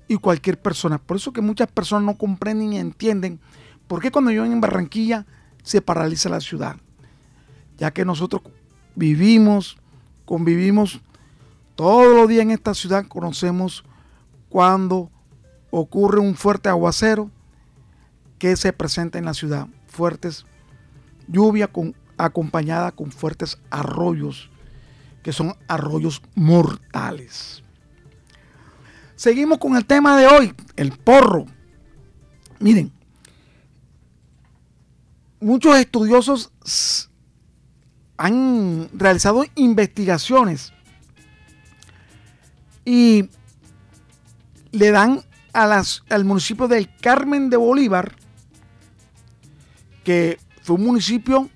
[0.07, 0.97] y cualquier persona.
[0.97, 3.39] Por eso que muchas personas no comprenden ni entienden
[3.87, 5.27] por qué cuando llueve en Barranquilla
[5.61, 6.77] se paraliza la ciudad.
[7.77, 8.41] Ya que nosotros
[8.95, 9.77] vivimos,
[10.25, 11.01] convivimos
[11.75, 13.83] todos los días en esta ciudad, conocemos
[14.49, 15.11] cuando
[15.69, 17.29] ocurre un fuerte aguacero
[18.39, 19.67] que se presenta en la ciudad.
[19.85, 20.47] Fuertes
[21.27, 24.50] lluvia con, acompañada con fuertes arroyos,
[25.23, 27.63] que son arroyos mortales.
[29.15, 31.45] Seguimos con el tema de hoy, el porro.
[32.59, 32.91] Miren,
[35.39, 36.51] muchos estudiosos
[38.17, 40.73] han realizado investigaciones
[42.85, 43.29] y
[44.71, 48.15] le dan al municipio del Carmen de Bolívar,
[50.03, 51.49] que fue un municipio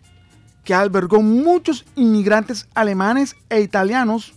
[0.66, 4.34] que albergó muchos inmigrantes alemanes e italianos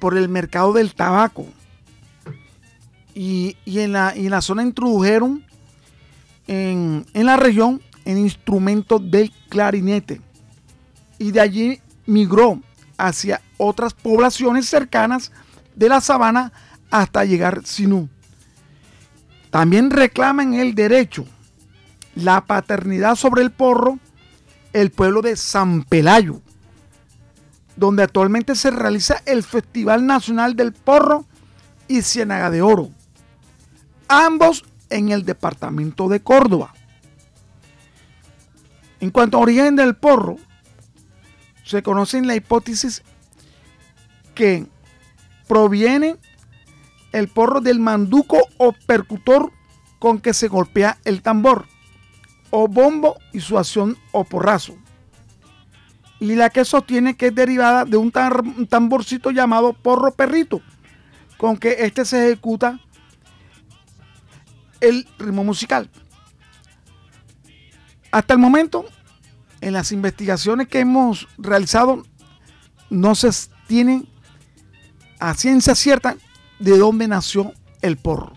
[0.00, 1.46] por el mercado del tabaco.
[3.14, 5.44] Y, en, la, en, la, zona introdujeron
[6.46, 10.20] en, en la región el instrumento del clarinete.
[11.18, 12.60] Y de allí migró
[12.96, 15.32] hacia otras poblaciones cercanas
[15.74, 16.52] de la sabana
[16.90, 18.08] hasta llegar Sinú.
[19.50, 21.26] También reclaman el derecho,
[22.14, 23.98] la paternidad sobre el porro,
[24.72, 26.40] el pueblo de San Pelayo,
[27.76, 31.24] donde actualmente se realiza el Festival Nacional del Porro
[31.86, 32.90] y Ciénaga de Oro,
[34.08, 36.74] ambos en el departamento de Córdoba.
[39.00, 40.36] En cuanto a origen del porro,
[41.64, 43.02] se conoce en la hipótesis
[44.34, 44.66] que
[45.46, 46.16] proviene
[47.12, 49.52] el porro del manduco o percutor
[49.98, 51.66] con que se golpea el tambor,
[52.50, 54.76] o bombo y su acción o porrazo.
[56.20, 60.60] Y la que sostiene que es derivada de un, tamborcito llamado porro perrito,
[61.36, 62.80] con que este se ejecuta
[64.80, 65.88] el ritmo musical.
[68.10, 68.84] Hasta el momento,
[69.60, 72.02] en las investigaciones que hemos realizado,
[72.90, 73.30] no se
[73.66, 74.04] tiene
[75.20, 76.16] a ciencia cierta
[76.58, 78.32] de dónde nació el porro.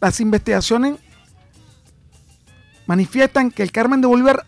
[0.00, 0.98] Las investigaciones
[2.86, 4.46] manifiestan que el Carmen de Bolívar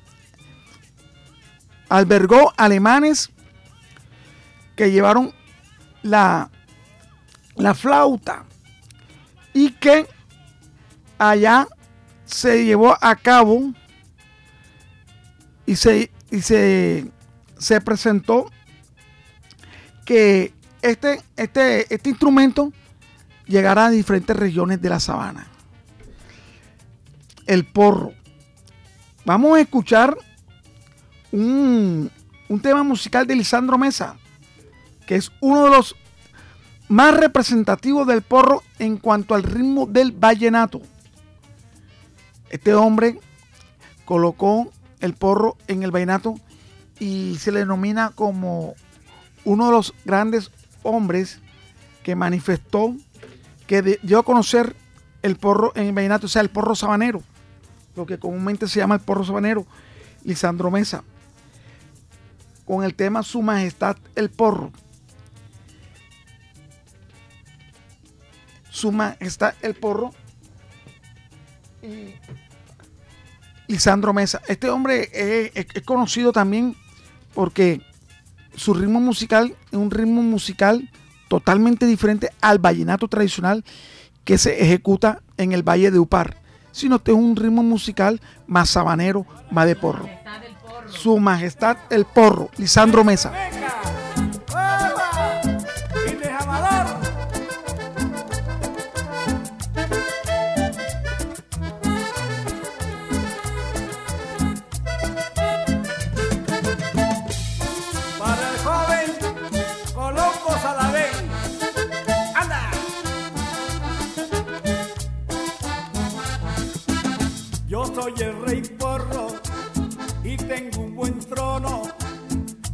[1.88, 3.30] albergó alemanes
[4.76, 5.32] que llevaron
[6.02, 6.50] la,
[7.56, 8.44] la flauta
[9.52, 10.06] y que
[11.18, 11.66] allá
[12.24, 13.72] se llevó a cabo
[15.66, 17.10] y se, y se,
[17.58, 18.50] se presentó
[20.04, 22.72] que este, este, este instrumento
[23.46, 25.46] llegará a diferentes regiones de la sabana.
[27.46, 28.12] El porro.
[29.28, 30.16] Vamos a escuchar
[31.32, 32.10] un,
[32.48, 34.16] un tema musical de Lisandro Mesa,
[35.06, 35.96] que es uno de los
[36.88, 40.80] más representativos del porro en cuanto al ritmo del vallenato.
[42.48, 43.20] Este hombre
[44.06, 46.36] colocó el porro en el vallenato
[46.98, 48.76] y se le denomina como
[49.44, 50.50] uno de los grandes
[50.82, 51.42] hombres
[52.02, 52.96] que manifestó
[53.66, 54.74] que dio a conocer
[55.20, 57.22] el porro en el vallenato, o sea, el porro sabanero,
[57.98, 59.66] lo que comúnmente se llama el porro sabanero,
[60.24, 61.04] Lisandro Mesa,
[62.64, 64.72] con el tema Su Majestad el Porro.
[68.70, 70.12] Su Majestad el Porro
[71.82, 72.14] y
[73.66, 74.40] Lisandro Mesa.
[74.46, 76.76] Este hombre es conocido también
[77.34, 77.82] porque
[78.54, 80.88] su ritmo musical es un ritmo musical
[81.28, 83.64] totalmente diferente al vallenato tradicional
[84.24, 86.36] que se ejecuta en el Valle de Upar,
[86.78, 90.08] sino que es un ritmo musical más sabanero, más de porro.
[90.88, 93.32] Su Majestad el Porro, Lisandro Mesa.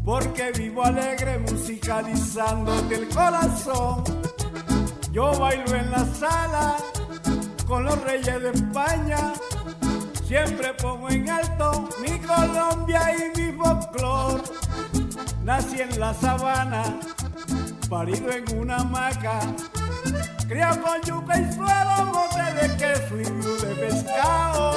[0.04, 4.04] Porque vivo alegre musicalizándote el corazón.
[5.12, 6.76] Yo bailo en la sala
[7.66, 9.32] con los reyes de España,
[10.26, 14.42] Siempre pongo en alto mi Colombia y mi folclor.
[15.44, 16.82] Nací en la sabana,
[17.90, 19.40] parido en una hamaca.
[20.48, 24.74] Criado con yuca y suelo, bote de queso y de pescado.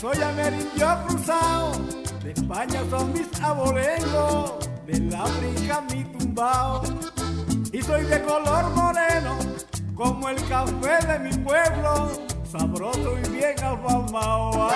[0.00, 1.72] Soy amerindio cruzado,
[2.26, 4.54] de España son mis abuelos,
[4.84, 6.82] del África mi tumbao.
[7.72, 9.38] Y soy de color moreno,
[9.94, 12.10] como el café de mi pueblo,
[12.50, 14.70] sabroso y bien afamado.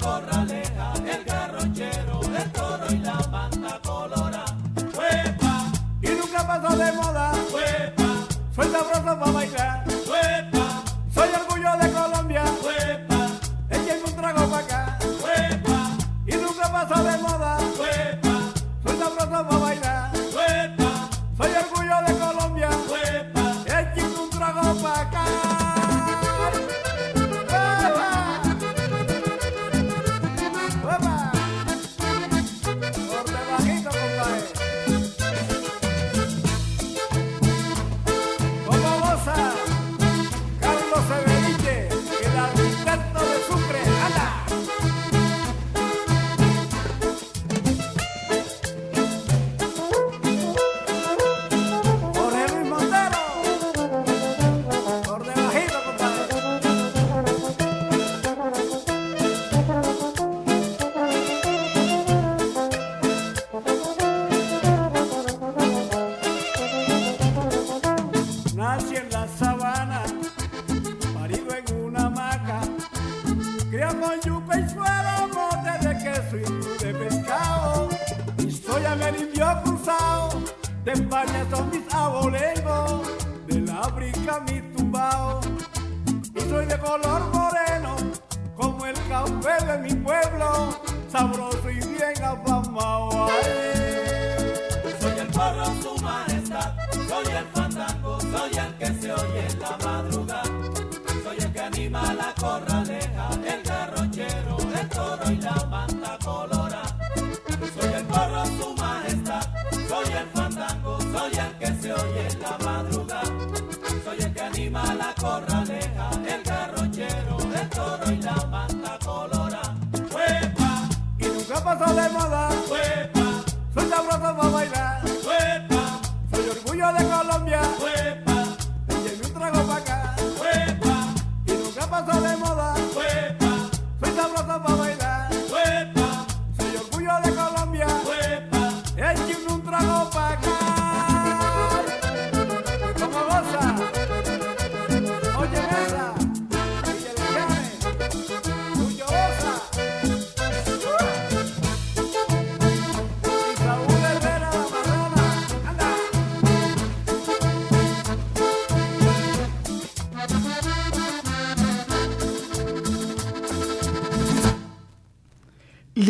[0.00, 4.44] Corraleja, el garrochero, el toro y la manta colora.
[4.96, 5.72] ¡Huepa!
[6.02, 7.32] Y nunca pasó de moda.
[7.52, 8.26] ¡Huepa!
[8.54, 9.89] Soy sabroso para bailar.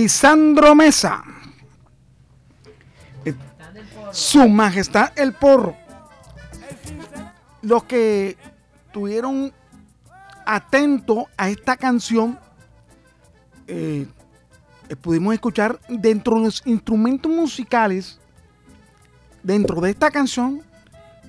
[0.00, 1.22] Lisandro Mesa.
[3.22, 3.34] Eh,
[4.12, 5.76] Su Majestad el Porro.
[7.60, 8.38] Los que
[8.92, 9.52] tuvieron
[10.46, 12.38] atento a esta canción,
[13.66, 14.06] eh,
[14.88, 18.18] eh, pudimos escuchar dentro de los instrumentos musicales,
[19.42, 20.62] dentro de esta canción,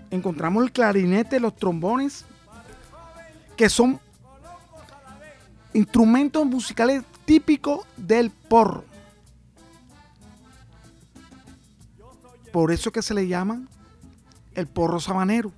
[0.10, 2.24] encontramos el clarinete, los trombones,
[3.58, 4.00] que son
[5.74, 8.84] instrumentos musicales típicos del porro.
[12.52, 13.62] Por eso que se le llama
[14.56, 15.52] el porro sabanero,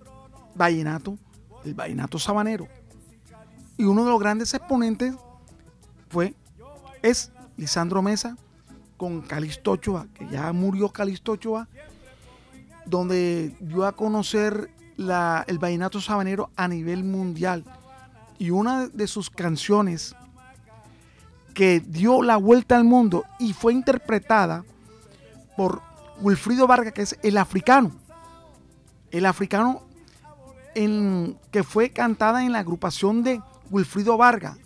[0.56, 1.18] vallenato,
[1.66, 2.68] el vallenato sabanero.
[3.78, 5.16] Y uno de los grandes exponentes
[6.10, 6.36] fue,
[7.02, 8.38] es Lisandro Mesa
[8.98, 11.68] con Calixto Ochoa, que ya murió Calixto Ochoa,
[12.86, 17.64] donde dio a conocer la- el vallenato sabanero a nivel mundial.
[18.38, 20.16] Y una de sus canciones
[21.54, 24.64] que dio la vuelta al mundo y fue interpretada
[25.56, 25.82] por
[26.22, 27.92] Wilfrido Vargas, que es el africano.
[29.12, 29.84] El africano
[30.76, 34.58] en, que fue cantada en la agrupación de Wilfrido Vargas,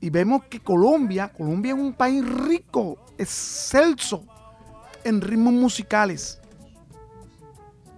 [0.00, 4.24] Y vemos que Colombia, Colombia es un país rico, excelso
[5.04, 6.40] en ritmos musicales.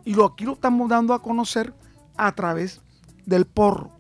[0.05, 1.75] Y lo aquí lo estamos dando a conocer
[2.17, 2.81] a través
[3.27, 3.98] del porro.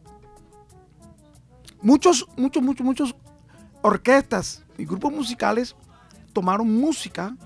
[1.83, 3.14] Muchos, muchos, muchos, muchos
[3.83, 5.76] orquestas y grupos musicales
[6.33, 7.37] tomaron música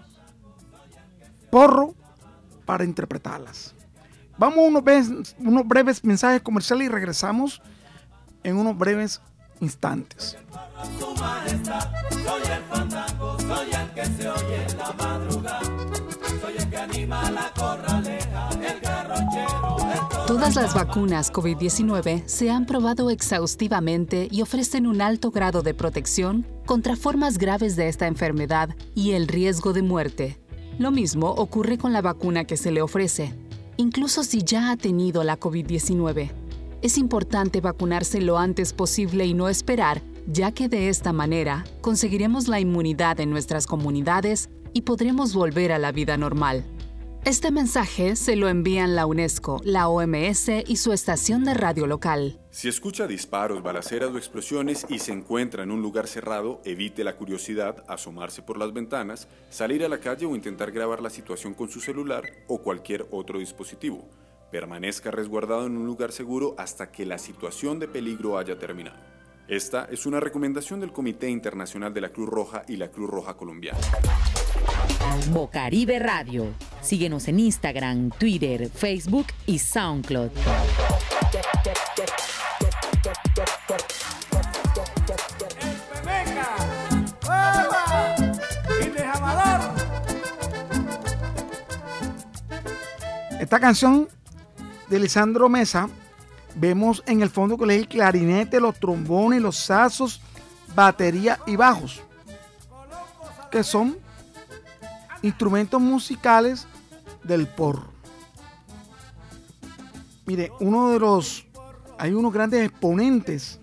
[1.50, 1.94] porro
[2.64, 3.74] para interpretarlas.
[4.38, 7.60] Vamos a unos breves, unos breves mensajes comerciales y regresamos
[8.42, 9.20] en unos breves
[9.60, 10.36] instantes.
[16.40, 18.48] Soy el que anima la corraleja,
[20.32, 26.46] Todas las vacunas COVID-19 se han probado exhaustivamente y ofrecen un alto grado de protección
[26.64, 30.38] contra formas graves de esta enfermedad y el riesgo de muerte.
[30.78, 33.34] Lo mismo ocurre con la vacuna que se le ofrece,
[33.76, 36.30] incluso si ya ha tenido la COVID-19.
[36.80, 42.48] Es importante vacunarse lo antes posible y no esperar, ya que de esta manera conseguiremos
[42.48, 46.64] la inmunidad en nuestras comunidades y podremos volver a la vida normal.
[47.24, 52.40] Este mensaje se lo envían la UNESCO, la OMS y su estación de radio local.
[52.50, 57.14] Si escucha disparos, balaceras o explosiones y se encuentra en un lugar cerrado, evite la
[57.14, 61.68] curiosidad, asomarse por las ventanas, salir a la calle o intentar grabar la situación con
[61.68, 64.04] su celular o cualquier otro dispositivo.
[64.50, 68.98] Permanezca resguardado en un lugar seguro hasta que la situación de peligro haya terminado.
[69.52, 73.34] Esta es una recomendación del Comité Internacional de la Cruz Roja y la Cruz Roja
[73.36, 73.78] Colombiana.
[75.28, 76.54] Bocaribe Radio.
[76.80, 80.30] Síguenos en Instagram, Twitter, Facebook y SoundCloud.
[93.38, 94.08] Esta canción
[94.88, 95.90] de Lisandro Mesa,
[96.54, 100.20] vemos en el fondo que el clarinete, los trombones, los sazos,
[100.74, 102.02] batería y bajos,
[103.50, 103.96] que son
[105.22, 106.66] instrumentos musicales
[107.22, 107.92] del porro.
[110.26, 111.46] Mire, uno de los,
[111.98, 113.60] hay unos grandes exponentes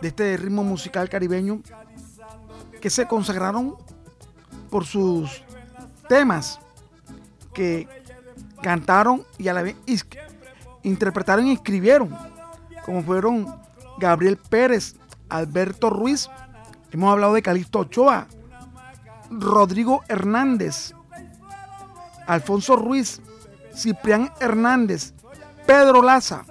[0.00, 1.62] de este ritmo musical caribeño
[2.80, 3.76] que se consagraron
[4.70, 5.42] por sus
[6.08, 6.58] temas
[7.54, 7.88] que
[8.62, 9.76] cantaron y a la vez
[10.86, 12.16] interpretaron y escribieron,
[12.84, 13.60] como fueron
[13.98, 14.94] Gabriel Pérez,
[15.28, 16.30] Alberto Ruiz,
[16.92, 18.28] hemos hablado de Calixto Ochoa,
[19.28, 20.94] Rodrigo Hernández,
[22.26, 23.20] Alfonso Ruiz,
[23.74, 25.12] Ciprián Hernández,
[25.66, 26.44] Pedro Laza,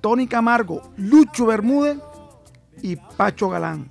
[0.00, 1.98] Tony Camargo, Lucho Bermúdez
[2.80, 3.90] y Pacho Galán.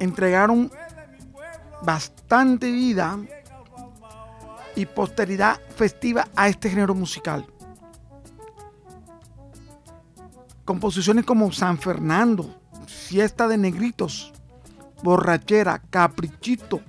[0.00, 0.70] Entregaron
[1.82, 3.18] bastante vida
[4.76, 7.46] y posteridad festiva a este género musical.
[10.64, 12.54] Composiciones como San Fernando,
[12.86, 14.32] Fiesta de Negritos,
[15.02, 16.80] Borrachera, Caprichito,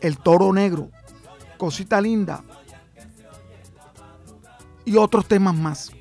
[0.00, 0.90] El Toro Negro,
[1.56, 2.42] Cosita Linda
[4.84, 5.92] y otros temas más.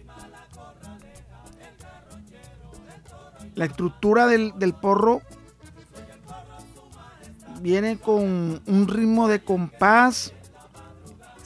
[3.54, 5.22] La estructura del, del porro
[7.62, 10.34] viene con un ritmo de compás,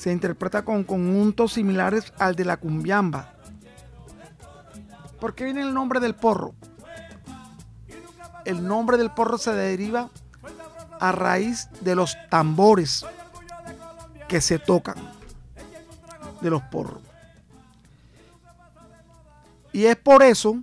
[0.06, 3.34] se interpreta con conjuntos similares al de la cumbiamba.
[5.20, 6.54] ¿Por qué viene el nombre del porro?
[8.46, 10.12] El nombre del porro se deriva
[11.00, 13.04] a raíz de los tambores
[14.28, 14.98] que se tocan
[16.40, 17.02] de los porros.
[19.74, 20.62] Y es por eso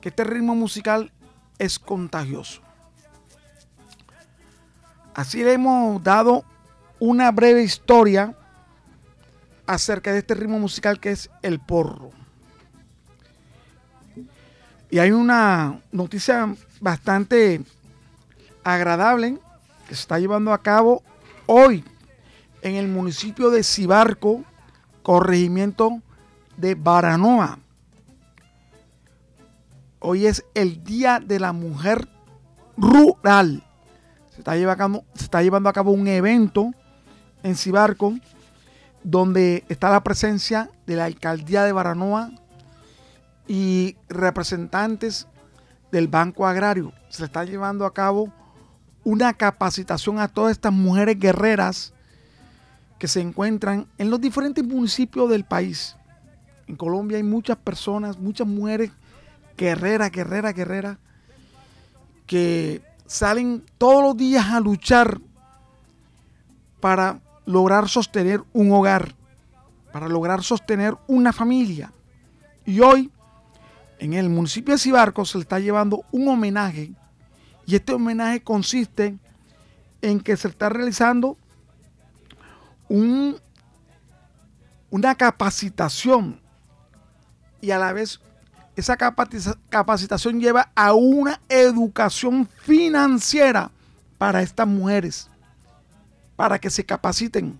[0.00, 1.10] que este ritmo musical
[1.58, 2.60] es contagioso.
[5.14, 6.44] Así le hemos dado
[7.00, 8.36] una breve historia
[9.66, 12.10] acerca de este ritmo musical que es el porro.
[14.90, 17.62] Y hay una noticia bastante
[18.62, 19.38] agradable
[19.88, 21.02] que se está llevando a cabo
[21.46, 21.84] hoy
[22.60, 24.44] en el municipio de Cibarco,
[25.02, 26.02] corregimiento
[26.56, 27.58] de Baranoa.
[29.98, 32.08] Hoy es el Día de la Mujer
[32.76, 33.64] Rural.
[34.30, 36.72] Se está, llevando, se está llevando a cabo un evento
[37.42, 38.14] en Cibarco
[39.04, 42.30] donde está la presencia de la alcaldía de Baranoa
[43.48, 45.26] y representantes
[45.90, 46.92] del Banco Agrario.
[47.08, 48.32] Se está llevando a cabo
[49.04, 51.92] una capacitación a todas estas mujeres guerreras
[52.98, 55.96] que se encuentran en los diferentes municipios del país.
[56.68, 58.92] En Colombia hay muchas personas, muchas mujeres
[59.56, 60.98] guerreras, guerreras, guerreras,
[62.26, 65.20] que salen todos los días a luchar
[66.80, 69.14] para lograr sostener un hogar,
[69.92, 71.92] para lograr sostener una familia.
[72.64, 73.10] Y hoy,
[73.98, 76.92] en el municipio de Cibarco, se le está llevando un homenaje.
[77.66, 79.18] Y este homenaje consiste
[80.00, 81.36] en que se está realizando
[82.88, 83.36] un,
[84.90, 86.42] una capacitación
[87.62, 88.20] y a la vez
[88.76, 93.70] esa capacitación lleva a una educación financiera
[94.18, 95.30] para estas mujeres,
[96.36, 97.58] para que se capaciten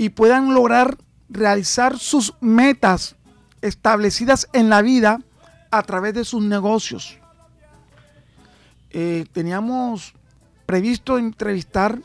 [0.00, 0.96] y puedan lograr
[1.28, 3.16] realizar sus metas
[3.60, 5.18] establecidas en la vida
[5.70, 7.18] a través de sus negocios.
[8.88, 10.14] Eh, teníamos
[10.64, 11.98] previsto entrevistar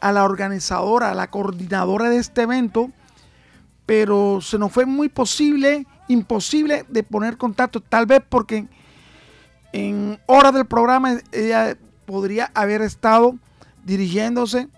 [0.00, 2.90] a la organizadora, a la coordinadora de este evento,
[3.86, 8.66] pero se nos fue muy posible, imposible de poner contacto, tal vez porque
[9.72, 13.36] en hora del programa ella podría haber estado
[13.84, 14.68] dirigiéndose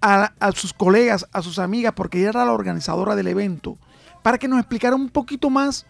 [0.00, 3.78] a, a, sus colegas, a sus amigas, porque ella era la organizadora del evento,
[4.22, 5.86] para que nos explicara un poquito más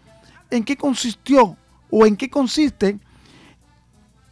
[0.50, 1.56] en qué consistió
[1.90, 2.98] o en qué consiste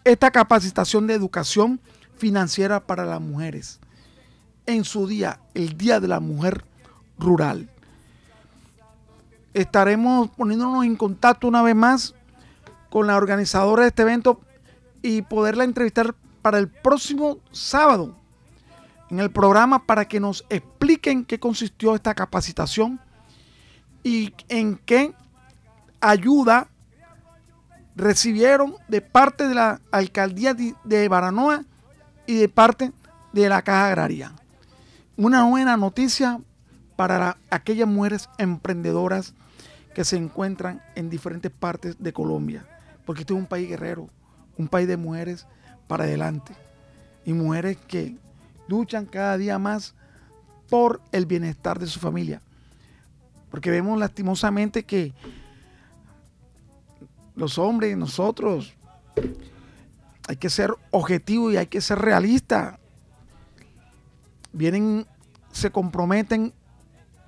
[0.05, 1.81] esta capacitación de educación
[2.17, 3.81] financiera para las mujeres
[4.67, 6.65] en su día, el Día de la Mujer
[7.19, 7.69] Rural.
[9.55, 12.15] Estaremos poniéndonos en contacto una vez más
[12.91, 14.41] con la organizadora de este evento
[15.03, 18.17] y poderla entrevistar para el próximo sábado
[19.11, 22.99] en el programa para que nos expliquen qué consistió esta capacitación
[24.03, 25.15] y en qué
[26.01, 26.69] ayuda
[27.95, 31.65] recibieron de parte de la alcaldía de Baranoa
[32.27, 32.93] y de parte
[33.33, 34.33] de la Caja Agraria.
[35.17, 36.41] Una buena noticia
[36.97, 39.35] para aquellas mujeres emprendedoras
[39.95, 42.65] que se encuentran en diferentes partes de Colombia,
[43.05, 44.09] porque este es un país guerrero,
[44.57, 45.47] un país de mujeres
[45.93, 46.55] para adelante
[47.27, 48.17] y mujeres que
[48.67, 49.95] luchan cada día más
[50.71, 52.41] por el bienestar de su familia.
[53.51, 55.13] Porque vemos lastimosamente que
[57.35, 58.73] los hombres, nosotros,
[60.27, 62.79] hay que ser objetivos y hay que ser realistas.
[64.51, 65.07] Vienen,
[65.53, 66.55] se comprometen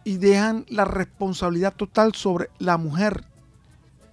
[0.05, 3.27] y dejan la responsabilidad total sobre la mujer.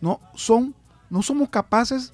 [0.01, 0.75] No, son,
[1.09, 2.11] no somos capaces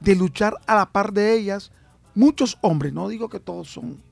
[0.00, 1.72] de luchar a la par de ellas.
[2.18, 4.02] Muchos hombres, no digo que todos son,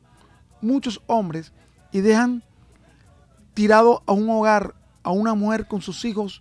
[0.61, 1.53] muchos hombres,
[1.91, 2.45] y dejan
[3.53, 6.41] tirado a un hogar, a una mujer con sus hijos,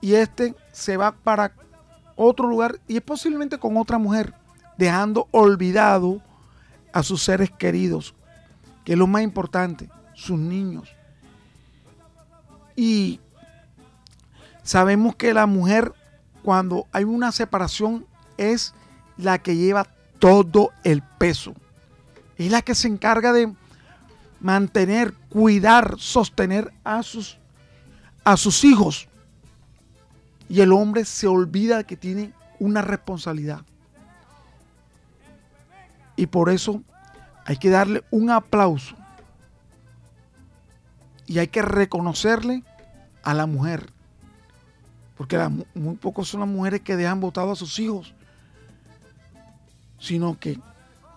[0.00, 1.52] y este se va para
[2.14, 4.32] otro lugar y es posiblemente con otra mujer,
[4.78, 6.22] dejando olvidado
[6.90, 8.14] a sus seres queridos,
[8.82, 10.88] que es lo más importante, sus niños.
[12.74, 13.20] Y
[14.62, 15.92] sabemos que la mujer,
[16.42, 18.06] cuando hay una separación,
[18.38, 18.72] es
[19.18, 19.86] la que lleva
[20.18, 21.54] todo el peso.
[22.36, 23.52] Es la que se encarga de
[24.40, 27.38] mantener, cuidar, sostener a sus,
[28.24, 29.08] a sus hijos.
[30.48, 33.62] Y el hombre se olvida que tiene una responsabilidad.
[36.16, 36.82] Y por eso
[37.44, 38.96] hay que darle un aplauso
[41.26, 42.62] y hay que reconocerle
[43.22, 43.92] a la mujer.
[45.16, 45.38] Porque
[45.74, 48.14] muy pocos son las mujeres que dejan votado a sus hijos.
[50.06, 50.60] Sino que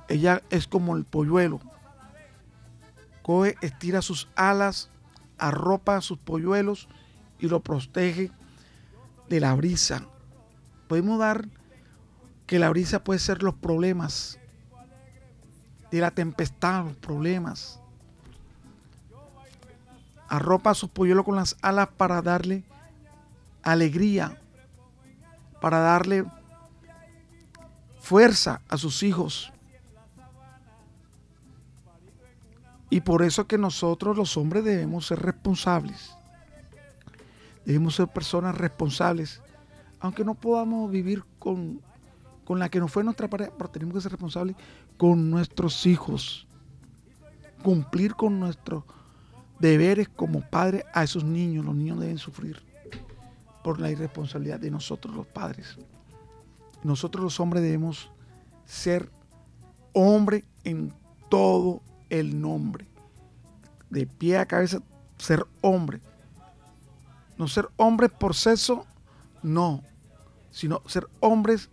[0.07, 1.59] ella es como el polluelo.
[3.21, 4.89] Coge, estira sus alas,
[5.37, 6.87] arropa a sus polluelos
[7.37, 8.31] y lo protege
[9.29, 10.07] de la brisa.
[10.87, 11.47] Podemos dar
[12.47, 14.39] que la brisa puede ser los problemas,
[15.91, 17.79] de la tempestad, los problemas,
[20.27, 22.63] arropa a sus polluelos con las alas para darle
[23.61, 24.41] alegría,
[25.61, 26.25] para darle
[28.09, 29.53] fuerza a sus hijos.
[32.89, 36.17] Y por eso que nosotros los hombres debemos ser responsables.
[37.65, 39.43] Debemos ser personas responsables.
[39.99, 41.81] Aunque no podamos vivir con,
[42.45, 44.55] con la que no fue nuestra pareja, pero tenemos que ser responsables
[44.97, 46.47] con nuestros hijos.
[47.61, 48.87] Cumplir con nuestro
[49.59, 51.63] deberes como padres a esos niños.
[51.63, 52.59] Los niños deben sufrir
[53.63, 55.77] por la irresponsabilidad de nosotros los padres.
[56.83, 58.11] Nosotros los hombres debemos
[58.65, 59.11] ser
[59.93, 60.93] hombre en
[61.29, 62.87] todo el nombre.
[63.89, 64.81] De pie a cabeza,
[65.17, 66.01] ser hombre.
[67.37, 68.85] No ser hombres por sexo,
[69.41, 69.83] no.
[70.51, 71.69] Sino ser hombres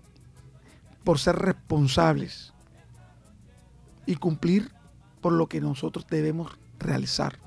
[1.04, 2.52] por ser responsables
[4.06, 4.72] y cumplir
[5.20, 7.38] por lo que nosotros debemos realizar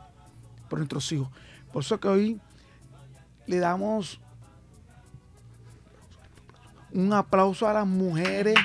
[0.69, 1.29] por nuestros hijos.
[1.71, 2.41] Por eso que hoy
[3.47, 4.19] le damos
[6.93, 8.55] un aplauso a las mujeres,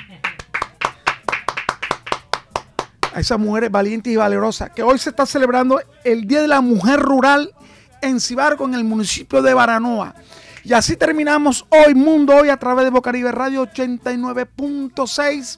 [3.13, 6.61] a esas mujeres valientes y valerosas, que hoy se está celebrando el Día de la
[6.61, 7.53] Mujer Rural
[8.01, 10.15] en Cibargo, en el municipio de Baranoa.
[10.63, 15.57] Y así terminamos hoy Mundo Hoy a través de Bocaribe Radio 89.6.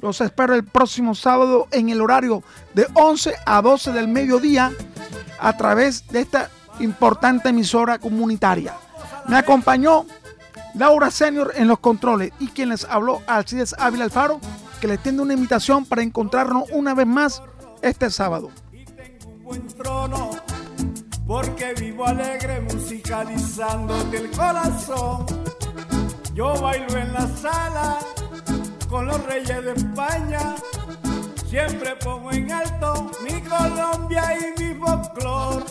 [0.00, 2.42] Los espero el próximo sábado en el horario
[2.72, 4.70] de 11 a 12 del mediodía
[5.40, 8.74] a través de esta importante emisora comunitaria.
[9.28, 10.06] Me acompañó
[10.74, 14.40] Laura Senior en los controles y quien les habló Alcides Ávila Alfaro,
[14.80, 17.42] que les tiende una invitación para encontrarnos una vez más
[17.82, 18.50] este sábado.
[21.26, 25.26] porque vivo alegre musicalizando del corazón.
[26.34, 27.98] Yo bailo en la sala
[28.88, 30.54] con los reyes de España.
[31.48, 35.64] Siempre pongo en alto mi Colombia y mi folclor.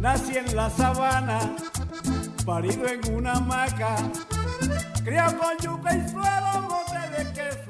[0.00, 1.40] Nací en la sabana,
[2.48, 3.94] parido en una hamaca,
[5.04, 7.67] criado con yuca y suelo, mote de queso.